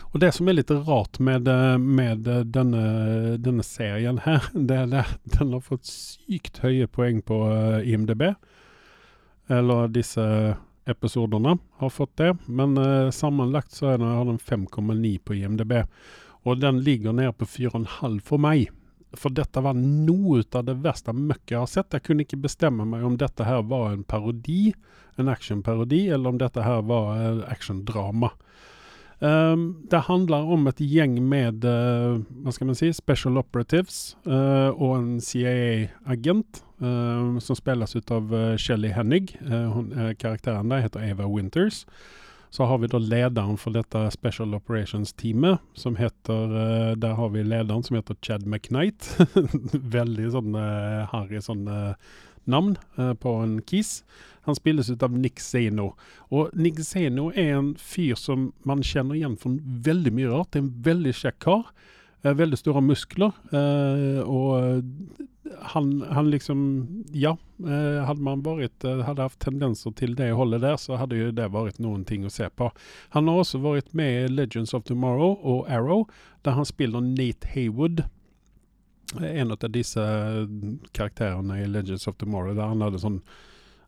Och 0.00 0.18
det 0.18 0.32
som 0.32 0.48
är 0.48 0.52
lite 0.52 0.74
rart 0.74 1.18
med, 1.18 1.42
med 1.80 2.18
denna, 2.46 2.78
denna 3.36 3.62
serien 3.62 4.18
här, 4.18 4.42
det 4.52 4.74
är 4.74 4.94
att 4.94 5.20
den 5.22 5.52
har 5.52 5.60
fått 5.60 5.84
sykt 5.84 6.58
höga 6.58 6.88
poäng 6.88 7.22
på 7.22 7.50
IMDB. 7.84 8.22
Eller 9.46 9.88
dessa 9.88 10.56
episoderna 10.90 11.58
har 11.72 11.90
fått 11.90 12.16
det. 12.16 12.36
Men 12.46 12.76
eh, 12.76 13.10
sammanlagt 13.10 13.70
så 13.70 13.86
är 13.86 13.98
den, 13.98 14.08
har 14.08 14.24
den 14.24 14.38
5,9 14.38 15.18
på 15.18 15.34
IMDB. 15.34 15.72
Och 16.20 16.58
den 16.58 16.80
ligger 16.80 17.12
ner 17.12 17.32
på 17.32 17.44
4,5 17.44 18.20
för 18.20 18.38
mig. 18.38 18.70
För 19.12 19.30
detta 19.30 19.60
var 19.60 19.74
nog 19.74 20.44
av 20.52 20.64
det 20.64 20.74
värsta 20.74 21.12
mycket 21.12 21.50
jag 21.50 21.58
har 21.58 21.66
sett. 21.66 21.86
Jag 21.90 22.02
kunde 22.02 22.22
inte 22.22 22.36
bestämma 22.36 22.84
mig 22.84 23.02
om 23.02 23.16
detta 23.16 23.44
här 23.44 23.62
var 23.62 23.90
en 23.90 24.04
parodi, 24.04 24.74
en 25.16 25.28
actionparodi 25.28 26.08
eller 26.08 26.28
om 26.28 26.38
detta 26.38 26.62
här 26.62 26.82
var 26.82 27.16
en 27.16 27.44
actiondrama. 27.44 28.30
Um, 29.20 29.86
det 29.90 29.98
handlar 29.98 30.42
om 30.42 30.66
ett 30.66 30.80
gäng 30.80 31.28
med, 31.28 31.64
uh, 31.64 32.20
vad 32.28 32.54
ska 32.54 32.64
man 32.64 32.74
säga, 32.74 32.92
special 32.92 33.38
operatives 33.38 34.16
uh, 34.26 34.68
och 34.68 34.96
en 34.96 35.20
CIA-agent 35.20 36.64
uh, 36.82 36.88
ehm, 36.88 37.40
som 37.40 37.56
spelas 37.56 37.96
av 37.96 38.34
uh, 38.34 38.50
eh, 38.50 38.56
Shelley 38.56 38.90
Hennig. 38.90 39.38
hon, 39.74 40.14
karaktären 40.18 40.68
där 40.68 40.78
heter 40.78 41.08
Eva 41.08 41.36
Winters. 41.36 41.86
Så 42.50 42.64
har 42.64 42.78
vi 42.78 42.86
då 42.86 42.98
ledaren 42.98 43.56
för 43.56 43.70
detta 43.70 44.10
Special 44.10 44.54
Operations-teamet 44.54 45.58
som 45.74 45.96
heter, 45.96 46.96
där 46.96 47.12
har 47.12 47.28
vi 47.28 47.44
ledaren 47.44 47.82
som 47.82 47.96
heter 47.96 48.16
Chad 48.22 48.46
McKnight. 48.46 49.18
Väldigt 49.72 50.32
sån 50.32 50.54
harry 51.10 51.40
sån 51.40 51.68
namn 52.48 52.78
eh, 52.96 53.14
på 53.14 53.28
en 53.28 53.62
kiss. 53.62 54.04
Han 54.40 54.54
spelades 54.54 55.02
av 55.02 55.18
Nick 55.18 55.40
Zeno. 55.40 55.94
Och 56.16 56.50
Nick 56.52 56.84
Zeno 56.84 57.32
är 57.34 57.54
en 57.54 57.74
fyr 57.74 58.14
som 58.14 58.52
man 58.62 58.82
känner 58.82 59.14
igen 59.14 59.36
från 59.36 59.60
väldigt 59.64 60.12
mycket 60.12 60.30
rart. 60.30 60.52
Det 60.52 60.58
är 60.58 60.62
en 60.62 60.82
väldigt 60.82 61.16
käck 61.16 61.38
karl. 61.38 61.62
Eh, 62.22 62.34
väldigt 62.34 62.58
stora 62.58 62.80
muskler. 62.80 63.32
Eh, 63.52 64.20
och 64.20 64.82
han, 65.60 66.04
han 66.10 66.30
liksom, 66.30 66.86
ja, 67.12 67.36
eh, 67.58 68.04
hade 68.04 68.20
man 68.20 68.42
varit, 68.42 68.84
eh, 68.84 68.98
hade 68.98 69.22
haft 69.22 69.38
tendenser 69.38 69.90
till 69.90 70.14
det 70.14 70.30
hållet 70.30 70.60
där 70.60 70.76
så 70.76 70.94
hade 70.94 71.16
ju 71.16 71.32
det 71.32 71.48
varit 71.48 71.78
någonting 71.78 72.24
att 72.24 72.32
se 72.32 72.50
på. 72.50 72.72
Han 73.08 73.28
har 73.28 73.40
också 73.40 73.58
varit 73.58 73.92
med 73.92 74.24
i 74.24 74.28
Legends 74.28 74.74
of 74.74 74.84
Tomorrow 74.84 75.38
och 75.42 75.70
Arrow 75.70 76.10
där 76.42 76.50
han 76.50 76.66
spelar 76.66 77.00
Nate 77.00 77.48
Haywood. 77.54 78.02
Eh, 79.16 79.40
en 79.40 79.50
av 79.50 79.58
dessa 79.58 80.02
eh, 80.02 80.46
karaktärerna 80.92 81.60
i 81.60 81.66
Legends 81.66 82.08
of 82.08 82.16
Tomorrow 82.16 82.54
där 82.54 82.62
han 82.62 82.80
hade 82.80 82.98
sån 82.98 83.20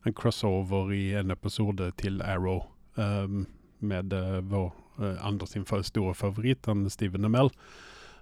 en 0.03 0.13
crossover 0.13 0.93
i 0.93 1.13
en 1.13 1.31
episod 1.31 1.95
till 1.95 2.21
Arrow 2.21 2.63
um, 2.95 3.45
med 3.79 4.13
uh, 4.13 4.39
vår 4.39 4.71
uh, 4.99 5.25
andra 5.25 5.45
sin 5.45 5.65
för 5.65 5.81
stora 5.81 6.13
favorit, 6.13 6.67
Steven 6.89 7.25
Amell. 7.25 7.49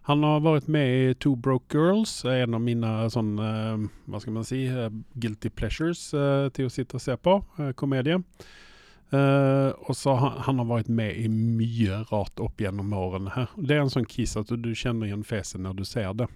Han 0.01 0.24
har 0.24 0.39
varit 0.39 0.68
med 0.68 1.10
i 1.10 1.15
Two 1.15 1.36
Broke 1.36 1.77
Girls, 1.77 2.25
en 2.25 2.53
av 2.53 2.62
mina 2.62 3.10
sån, 3.10 3.39
uh, 3.39 3.88
vad 4.06 4.22
ska 4.22 4.32
man 4.32 4.46
säga, 4.46 4.91
guilty 5.13 5.50
pleasures 5.50 6.13
uh, 6.13 6.50
till 6.50 6.65
att 6.65 6.74
sitta 6.74 6.98
och 6.98 7.01
se 7.01 7.18
på, 7.18 7.46
uh, 7.60 7.72
komedie. 7.72 8.22
Uh, 9.13 9.70
och 9.70 9.98
så 9.98 10.13
han, 10.13 10.32
han 10.38 10.58
har 10.60 10.65
varit 10.65 10.88
med 10.88 11.18
i 11.18 11.27
mycket 11.29 12.12
rart 12.12 12.39
upp 12.39 12.62
genom 12.62 12.94
åren 12.94 13.27
här. 13.27 13.48
Det 13.56 13.75
är 13.75 13.79
en 13.79 13.89
sån 13.89 14.06
kiss 14.06 14.38
att 14.38 14.48
du, 14.48 14.58
du 14.58 14.75
känner 14.75 15.06
igen 15.06 15.24
fesen 15.24 15.63
när 15.63 15.74
du 15.74 15.86
ser 15.86 16.13
det. 16.13 16.27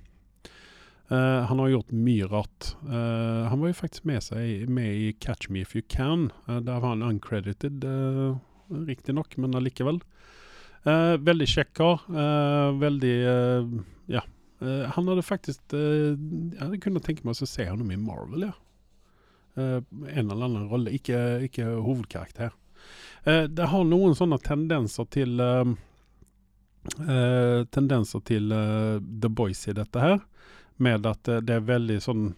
Uh, 1.11 1.39
han 1.39 1.59
har 1.59 1.67
gjort 1.67 1.91
mycket 1.91 2.31
rart. 2.31 2.75
Uh, 2.89 2.95
eh, 2.95 3.47
han 3.47 3.59
var 3.59 3.67
ju 3.67 3.73
faktiskt 3.73 4.03
med, 4.03 4.23
sig, 4.23 4.67
med 4.67 4.95
i 4.95 5.13
Catch 5.13 5.49
Me 5.49 5.59
If 5.59 5.75
You 5.75 5.83
Can. 5.87 6.31
Eh, 6.47 6.59
där 6.59 6.79
var 6.79 6.89
han 6.89 7.03
uncredited, 7.03 7.83
uh, 7.83 8.37
riktigt 8.69 9.15
nog, 9.15 9.25
men 9.35 9.55
allikevel. 9.55 10.03
Uh, 10.87 11.17
väldigt 11.17 11.49
käck 11.49 11.73
karl. 11.73 11.97
Uh, 12.09 12.79
väldigt, 12.79 13.27
uh, 13.27 13.81
ja. 14.05 14.23
Uh, 14.61 14.83
han 14.83 15.07
hade 15.07 15.21
faktiskt, 15.21 15.73
uh, 15.73 16.17
jag 16.55 16.65
hade 16.65 16.77
kunnat 16.77 17.03
tänka 17.03 17.21
mig 17.23 17.31
att 17.31 17.49
se 17.49 17.69
honom 17.69 17.91
i 17.91 17.97
Marvel 17.97 18.41
ja. 18.41 18.53
en 20.09 20.31
eller 20.31 20.45
annan 20.45 20.69
roll, 20.69 20.87
icke, 20.87 21.39
icke 21.43 21.63
huvudkaraktär. 21.63 22.51
det 23.49 23.63
har 23.63 23.83
någon 23.83 24.15
sådana 24.15 24.37
tendenser 24.37 25.05
till 25.05 25.41
tendenser 27.69 28.19
till 28.19 28.49
The 29.21 29.29
Boys 29.29 29.67
i 29.67 29.73
detta 29.73 29.99
här. 29.99 30.19
Med 30.75 31.05
att 31.05 31.27
eh, 31.27 31.37
det 31.37 31.53
är 31.53 31.59
väldigt 31.59 32.03
sån, 32.03 32.33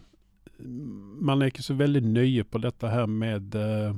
man 1.20 1.42
är 1.42 1.46
inte 1.46 1.62
så 1.62 1.74
väldigt 1.74 2.04
nöje 2.04 2.44
på 2.44 2.58
detta 2.58 2.88
här 2.88 3.06
med 3.06 3.54
eh, 3.54 3.96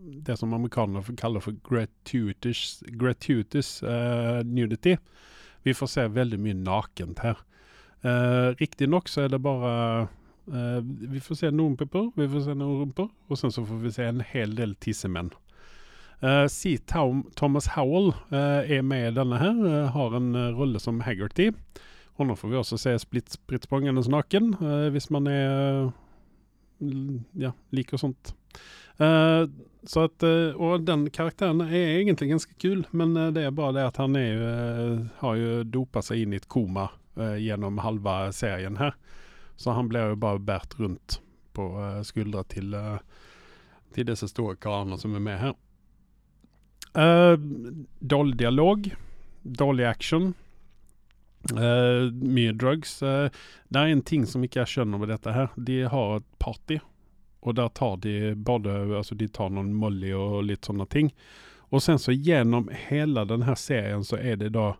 det 0.00 0.36
som 0.36 0.52
amerikanerna 0.52 1.04
kallar 1.16 1.40
för 1.40 1.54
gratuitous, 1.68 2.82
gratuitous 2.86 3.82
uh, 3.82 4.44
nudity. 4.44 4.96
Vi 5.62 5.74
får 5.74 5.86
se 5.86 6.08
väldigt 6.08 6.40
mycket 6.40 6.56
nakent 6.56 7.18
här. 7.18 7.38
Uh, 8.04 8.54
riktigt 8.56 8.88
nog 8.88 9.08
så 9.08 9.20
är 9.20 9.28
det 9.28 9.38
bara 9.38 10.00
uh, 10.48 10.80
vi 11.08 11.20
får 11.20 11.34
se 11.34 11.50
någon 11.50 11.76
pupor, 11.76 12.12
vi 12.14 12.28
får 12.28 12.40
se 12.40 12.54
några 12.54 12.80
rumpor 12.80 13.08
och 13.26 13.38
sen 13.38 13.52
så 13.52 13.66
får 13.66 13.74
vi 13.74 13.92
se 13.92 14.04
en 14.04 14.20
hel 14.20 14.54
del 14.54 14.74
tissemän. 14.74 15.30
Uh, 16.22 16.46
C. 16.46 16.78
Tom, 16.86 17.30
Thomas 17.34 17.68
Howell 17.68 18.08
uh, 18.08 18.72
är 18.72 18.82
med 18.82 19.08
i 19.08 19.14
denna 19.14 19.36
här, 19.38 19.66
uh, 19.66 19.84
har 19.84 20.16
en 20.16 20.34
uh, 20.34 20.58
roll 20.58 20.80
som 20.80 21.00
Haggerty. 21.00 21.52
Honom 22.18 22.36
får 22.36 22.48
vi 22.48 22.56
också 22.56 22.78
se 22.78 22.98
spritt, 22.98 23.28
spritt 23.28 23.64
språngandes 23.64 24.08
naken, 24.08 24.56
eh, 24.60 24.90
visst 24.90 25.10
man 25.10 25.26
är, 25.26 25.82
eh, 25.82 25.90
ja, 27.32 27.52
lik 27.70 27.92
och 27.92 28.00
sånt. 28.00 28.34
Uh, 29.00 29.50
så 29.82 30.00
att, 30.00 30.22
uh, 30.22 30.50
och 30.50 30.80
den 30.80 31.10
karaktären 31.10 31.60
är 31.60 31.74
egentligen 31.74 32.30
ganska 32.30 32.54
kul, 32.54 32.86
men 32.90 33.16
uh, 33.16 33.32
det 33.32 33.42
är 33.42 33.50
bara 33.50 33.72
det 33.72 33.86
att 33.86 33.96
han 33.96 34.16
är, 34.16 35.08
har 35.16 35.34
ju 35.34 35.64
dopat 35.64 36.04
sig 36.04 36.22
in 36.22 36.32
i 36.32 36.36
ett 36.36 36.48
koma 36.48 36.90
genom 37.38 37.78
halva 37.78 38.32
serien 38.32 38.76
här. 38.76 38.94
Så 39.56 39.70
han 39.70 39.88
blir 39.88 40.08
ju 40.08 40.14
bara 40.14 40.38
bärt 40.38 40.78
runt 40.78 41.20
på 41.52 41.78
uh, 41.78 42.02
skuldra 42.02 42.44
till, 42.44 42.76
till 43.94 44.06
dessa 44.06 44.28
stora 44.28 44.56
karlarna 44.56 44.96
som 44.96 45.14
är 45.14 45.20
med 45.20 45.38
här. 45.38 45.54
dålig 47.98 48.36
dialog, 48.36 48.94
dålig 49.42 49.84
action. 49.84 50.34
Eh, 51.52 51.62
uh, 51.62 52.12
mycket 52.12 52.58
drugs. 52.58 53.02
Uh, 53.02 53.30
det 53.68 53.78
är 53.78 53.86
en 53.86 54.02
ting 54.02 54.26
som 54.26 54.44
inte 54.44 54.58
jeg 54.58 54.68
känner 54.68 54.98
med 54.98 55.08
detta 55.08 55.32
här. 55.32 55.48
De 55.56 55.82
har 55.82 56.16
ett 56.16 56.38
party 56.38 56.78
och 57.40 57.54
där 57.54 57.68
tar 57.68 57.96
de 57.96 58.34
både, 58.34 58.96
alltså 58.96 59.14
de 59.14 59.28
tar 59.28 59.48
någon 59.48 59.74
Molly 59.74 60.12
och 60.12 60.44
lite 60.44 60.66
sådana 60.66 60.86
ting. 60.86 61.14
Och 61.70 61.82
sen 61.82 61.98
så 61.98 62.12
genom 62.12 62.70
hela 62.88 63.24
den 63.24 63.42
här 63.42 63.54
serien 63.54 64.04
så 64.04 64.16
är 64.16 64.36
det 64.36 64.48
då 64.48 64.76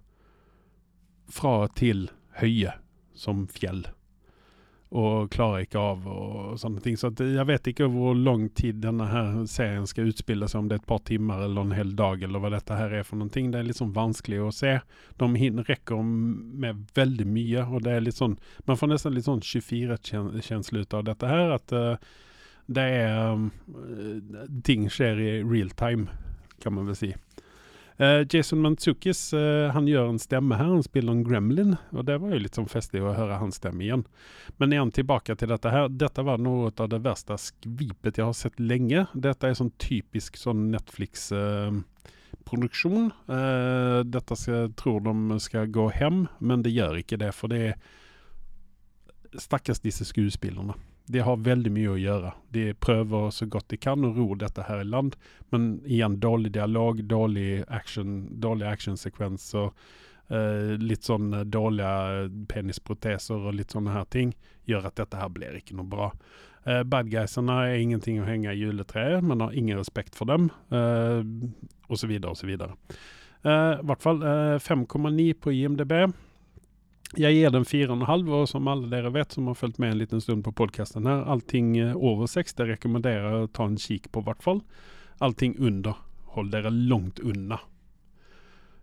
FRA 1.30 1.68
till 1.68 2.10
höje 2.30 2.74
som 3.14 3.48
fjäll. 3.48 3.88
Och 4.90 5.32
klarar 5.32 5.60
inte 5.60 5.78
av 5.78 6.08
och 6.08 6.60
sådana 6.60 6.80
ting. 6.80 6.96
Så 6.96 7.06
att 7.06 7.20
jag 7.20 7.44
vet 7.44 7.66
inte 7.66 7.82
hur 7.82 8.14
lång 8.14 8.48
tid 8.48 8.74
den 8.74 9.00
här 9.00 9.46
serien 9.46 9.86
ska 9.86 10.02
utspela 10.02 10.48
sig. 10.48 10.58
Om 10.58 10.68
det 10.68 10.74
är 10.74 10.78
ett 10.78 10.86
par 10.86 10.98
timmar 10.98 11.42
eller 11.42 11.60
en 11.60 11.72
hel 11.72 11.96
dag 11.96 12.22
eller 12.22 12.38
vad 12.38 12.52
detta 12.52 12.74
här 12.74 12.90
är 12.90 13.02
för 13.02 13.16
någonting. 13.16 13.50
Det 13.50 13.58
är 13.58 13.62
liksom 13.62 13.92
vanskligt 13.92 14.40
att 14.40 14.54
se. 14.54 14.80
De 15.10 15.34
hinner, 15.34 15.64
räcker 15.64 16.02
med 16.58 16.86
väldigt 16.94 17.26
mycket 17.26 17.68
och 17.68 17.82
det 17.82 17.90
är 17.90 18.00
lite 18.00 18.36
man 18.58 18.76
får 18.76 18.86
nästan 18.86 19.14
lite 19.14 19.24
sån 19.24 19.40
24-känsla 19.40 20.84
av 20.90 21.04
detta 21.04 21.26
här. 21.26 21.50
att 21.50 21.72
uh, 21.72 21.94
det 22.66 22.82
är, 22.82 23.32
um, 23.32 23.50
ting 24.62 24.90
sker 24.90 25.20
i 25.20 25.42
real 25.42 25.70
time 25.70 26.06
kan 26.62 26.72
man 26.72 26.86
väl 26.86 26.96
säga. 26.96 27.16
Eh, 28.00 28.26
Jason 28.30 28.60
Mantzukis, 28.60 29.32
eh, 29.32 29.70
han 29.70 29.88
gör 29.88 30.08
en 30.08 30.18
stämma 30.18 30.56
här, 30.56 30.64
han 30.64 30.82
spelar 30.82 31.12
en 31.12 31.24
Gremlin 31.24 31.76
och 31.90 32.04
det 32.04 32.18
var 32.18 32.28
ju 32.28 32.38
lite 32.38 32.54
som 32.54 32.68
festligt 32.68 33.04
att 33.04 33.16
höra 33.16 33.36
hans 33.36 33.54
stämma 33.54 33.82
igen. 33.82 34.04
Men 34.48 34.72
igen 34.72 34.90
tillbaka 34.90 35.36
till 35.36 35.48
detta 35.48 35.70
här, 35.70 35.88
detta 35.88 36.22
var 36.22 36.38
något 36.38 36.80
av 36.80 36.88
det 36.88 36.98
värsta 36.98 37.38
skvipet 37.38 38.18
jag 38.18 38.24
har 38.24 38.32
sett 38.32 38.60
länge. 38.60 39.06
Detta 39.12 39.48
är 39.48 39.54
sån 39.54 39.70
typisk 39.70 40.36
sån 40.36 40.70
Netflix-produktion. 40.70 43.10
Eh, 43.28 44.00
detta 44.04 44.36
ska, 44.36 44.70
tror 44.76 45.00
de 45.00 45.40
ska 45.40 45.64
gå 45.64 45.88
hem, 45.88 46.26
men 46.38 46.62
det 46.62 46.70
gör 46.70 46.96
inte 46.96 47.16
det 47.16 47.32
för 47.32 47.48
det 47.48 47.58
är 47.58 47.74
stackars 49.38 49.80
dessa 49.80 50.04
skådespelarna 50.04 50.74
det 51.12 51.18
har 51.18 51.36
väldigt 51.36 51.72
mycket 51.72 51.90
att 51.90 52.00
göra. 52.00 52.32
De 52.48 52.74
prövar 52.74 53.30
så 53.30 53.46
gott 53.46 53.68
de 53.68 53.76
kan 53.76 54.04
och 54.04 54.16
ror 54.16 54.36
detta 54.36 54.62
här 54.62 54.80
i 54.80 54.84
land. 54.84 55.16
Men 55.48 55.86
igen, 55.86 56.20
dålig 56.20 56.52
dialog, 56.52 57.04
dålig 57.04 57.64
action, 57.68 58.40
dåliga 58.40 58.68
actionsekvenser, 58.68 59.70
eh, 60.28 60.78
lite 60.78 61.04
sådana 61.04 61.38
eh, 61.38 61.44
dåliga 61.44 62.08
penisproteser 62.48 63.34
och 63.34 63.54
lite 63.54 63.72
sådana 63.72 63.92
här 63.92 64.04
ting 64.04 64.36
gör 64.64 64.86
att 64.86 64.96
detta 64.96 65.16
här 65.16 65.28
blir 65.28 65.54
inte 65.54 65.74
något 65.74 65.86
bra. 65.86 66.12
Eh, 66.64 66.82
bad 66.82 67.10
guysarna 67.10 67.68
är 67.68 67.74
ingenting 67.78 68.18
att 68.18 68.26
hänga 68.26 68.52
i 68.52 68.58
juleträ, 68.58 69.20
man 69.20 69.40
har 69.40 69.52
ingen 69.52 69.78
respekt 69.78 70.14
för 70.14 70.24
dem 70.24 70.50
eh, 70.70 71.24
och 71.86 71.98
så 71.98 72.06
vidare 72.06 72.30
och 72.30 72.38
så 72.38 72.46
vidare. 72.46 72.72
Eh, 73.42 73.50
I 73.50 73.78
vart 73.82 74.02
fall 74.02 74.22
eh, 74.22 74.26
5,9 74.26 75.34
på 75.34 75.52
IMDB. 75.52 75.92
Jag 77.16 77.32
ger 77.32 77.50
den 77.50 77.64
4,5 77.64 78.40
och 78.40 78.48
som 78.48 78.68
alla 78.68 78.98
er 78.98 79.10
vet 79.10 79.32
som 79.32 79.46
har 79.46 79.54
följt 79.54 79.78
med 79.78 79.90
en 79.90 79.98
liten 79.98 80.20
stund 80.20 80.44
på 80.44 80.52
podcasten 80.52 81.06
här, 81.06 81.22
allting 81.22 81.76
eh, 81.76 81.96
över 81.96 82.26
6 82.26 82.54
det 82.54 82.66
rekommenderar 82.66 83.32
jag 83.32 83.44
att 83.44 83.52
ta 83.52 83.64
en 83.64 83.78
kik 83.78 84.12
på 84.12 84.20
vart 84.20 84.42
fall. 84.42 84.60
Allting 85.18 85.58
under, 85.58 85.94
håll 86.24 86.50
det 86.50 86.70
långt 86.70 87.18
unna. 87.18 87.60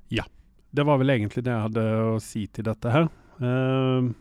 Ja, 0.07 0.25
det 0.69 0.83
var 0.83 0.97
väl 0.97 1.09
egentligen 1.09 1.43
det 1.43 1.51
jag 1.51 1.59
hade 1.59 2.15
att 2.15 2.23
säga 2.23 2.47
till 2.47 2.63
detta 2.63 2.89
här. 2.89 3.07
Uh, 3.41 4.11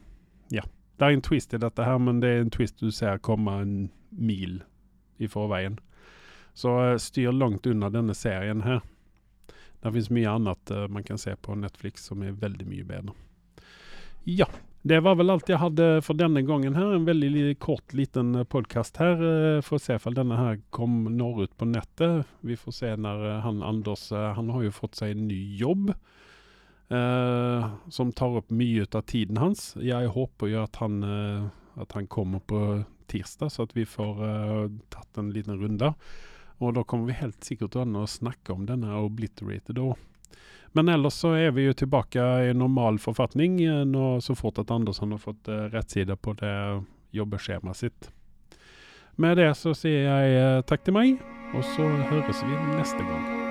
ja, 0.48 0.64
det 0.96 1.04
är 1.04 1.10
en 1.10 1.22
twist 1.22 1.54
i 1.54 1.58
detta 1.58 1.82
här 1.82 1.98
men 1.98 2.20
det 2.20 2.28
är 2.28 2.40
en 2.40 2.50
twist 2.50 2.78
du 2.78 2.92
ser 2.92 3.18
komma 3.18 3.54
en 3.54 3.88
mil 4.08 4.62
i 5.16 5.28
förvägen. 5.28 5.80
Så 6.52 6.90
eh, 6.90 6.96
styr 6.96 7.32
långt 7.32 7.66
undan 7.66 7.92
denna 7.92 8.14
serien 8.14 8.62
här. 8.62 8.80
Det 9.80 9.92
finns 9.92 10.10
mycket 10.10 10.30
annat 10.30 10.70
eh, 10.70 10.88
man 10.88 11.04
kan 11.04 11.18
se 11.18 11.36
på 11.36 11.54
Netflix 11.54 12.04
som 12.04 12.22
är 12.22 12.30
väldigt 12.30 12.68
mycket 12.68 12.86
bättre. 12.86 13.10
Ja, 14.26 14.46
det 14.82 15.00
var 15.00 15.14
väl 15.14 15.30
allt 15.30 15.48
jag 15.48 15.58
hade 15.58 16.02
för 16.02 16.14
denna 16.14 16.42
gången 16.42 16.74
här. 16.74 16.94
En 16.94 17.04
väldigt 17.04 17.58
kort 17.58 17.92
liten 17.92 18.34
eh, 18.34 18.44
podcast 18.44 18.96
här. 18.96 19.56
Eh, 19.56 19.60
får 19.60 19.78
se 19.78 19.94
ifall 19.94 20.14
denna 20.14 20.36
här 20.36 20.60
kom 20.70 21.16
norrut 21.16 21.56
på 21.56 21.64
nätet. 21.64 22.26
Vi 22.40 22.56
får 22.56 22.72
se 22.72 22.96
när 22.96 23.30
eh, 23.30 23.40
han 23.40 23.62
Anders, 23.62 24.10
han 24.10 24.50
har 24.50 24.62
ju 24.62 24.70
fått 24.70 24.94
sig 24.94 25.12
en 25.12 25.28
ny 25.28 25.56
jobb. 25.56 25.94
Eh, 26.88 27.70
som 27.88 28.12
tar 28.12 28.36
upp 28.36 28.50
mycket 28.50 28.94
av 28.94 29.02
tiden 29.02 29.36
hans. 29.36 29.76
Jag 29.80 30.08
hoppas 30.08 30.48
ju 30.48 30.56
att 30.56 30.76
han, 30.76 31.02
eh, 31.02 31.46
att 31.74 31.92
han 31.92 32.06
kommer 32.06 32.38
på 32.38 32.82
tisdag 33.06 33.50
så 33.50 33.62
att 33.62 33.76
vi 33.76 33.86
får 33.86 34.24
eh, 34.24 34.70
tagit 34.88 35.16
en 35.16 35.30
liten 35.30 35.60
runda. 35.60 35.94
Och 36.58 36.72
då 36.72 36.84
kommer 36.84 37.06
vi 37.06 37.12
helt 37.12 37.44
säkert 37.44 37.76
att 37.76 38.10
snacka 38.10 38.52
om 38.52 38.66
denna 38.66 38.98
Obliterated 38.98 39.74
då. 39.74 39.96
Men 40.76 40.88
ellers 40.88 41.12
så 41.12 41.32
är 41.32 41.50
vi 41.50 41.62
ju 41.62 41.72
tillbaka 41.72 42.44
i 42.44 42.54
normal 42.54 42.98
författning 42.98 43.64
eh, 43.64 43.84
så 44.20 44.34
fort 44.34 44.58
att 44.58 44.70
Andersson 44.70 45.12
har 45.12 45.18
fått 45.18 45.48
eh, 45.48 45.54
på 46.16 46.32
det 46.32 46.84
jobbschemat 47.10 47.76
sitt. 47.76 48.10
Med 49.12 49.36
det 49.36 49.54
så 49.54 49.74
säger 49.74 50.10
jag 50.10 50.56
eh, 50.56 50.62
tack 50.62 50.84
till 50.84 50.92
mig 50.92 51.16
och 51.58 51.64
så 51.64 51.82
hörs 51.82 52.42
vi 52.42 52.76
nästa 52.76 52.98
gång. 52.98 53.44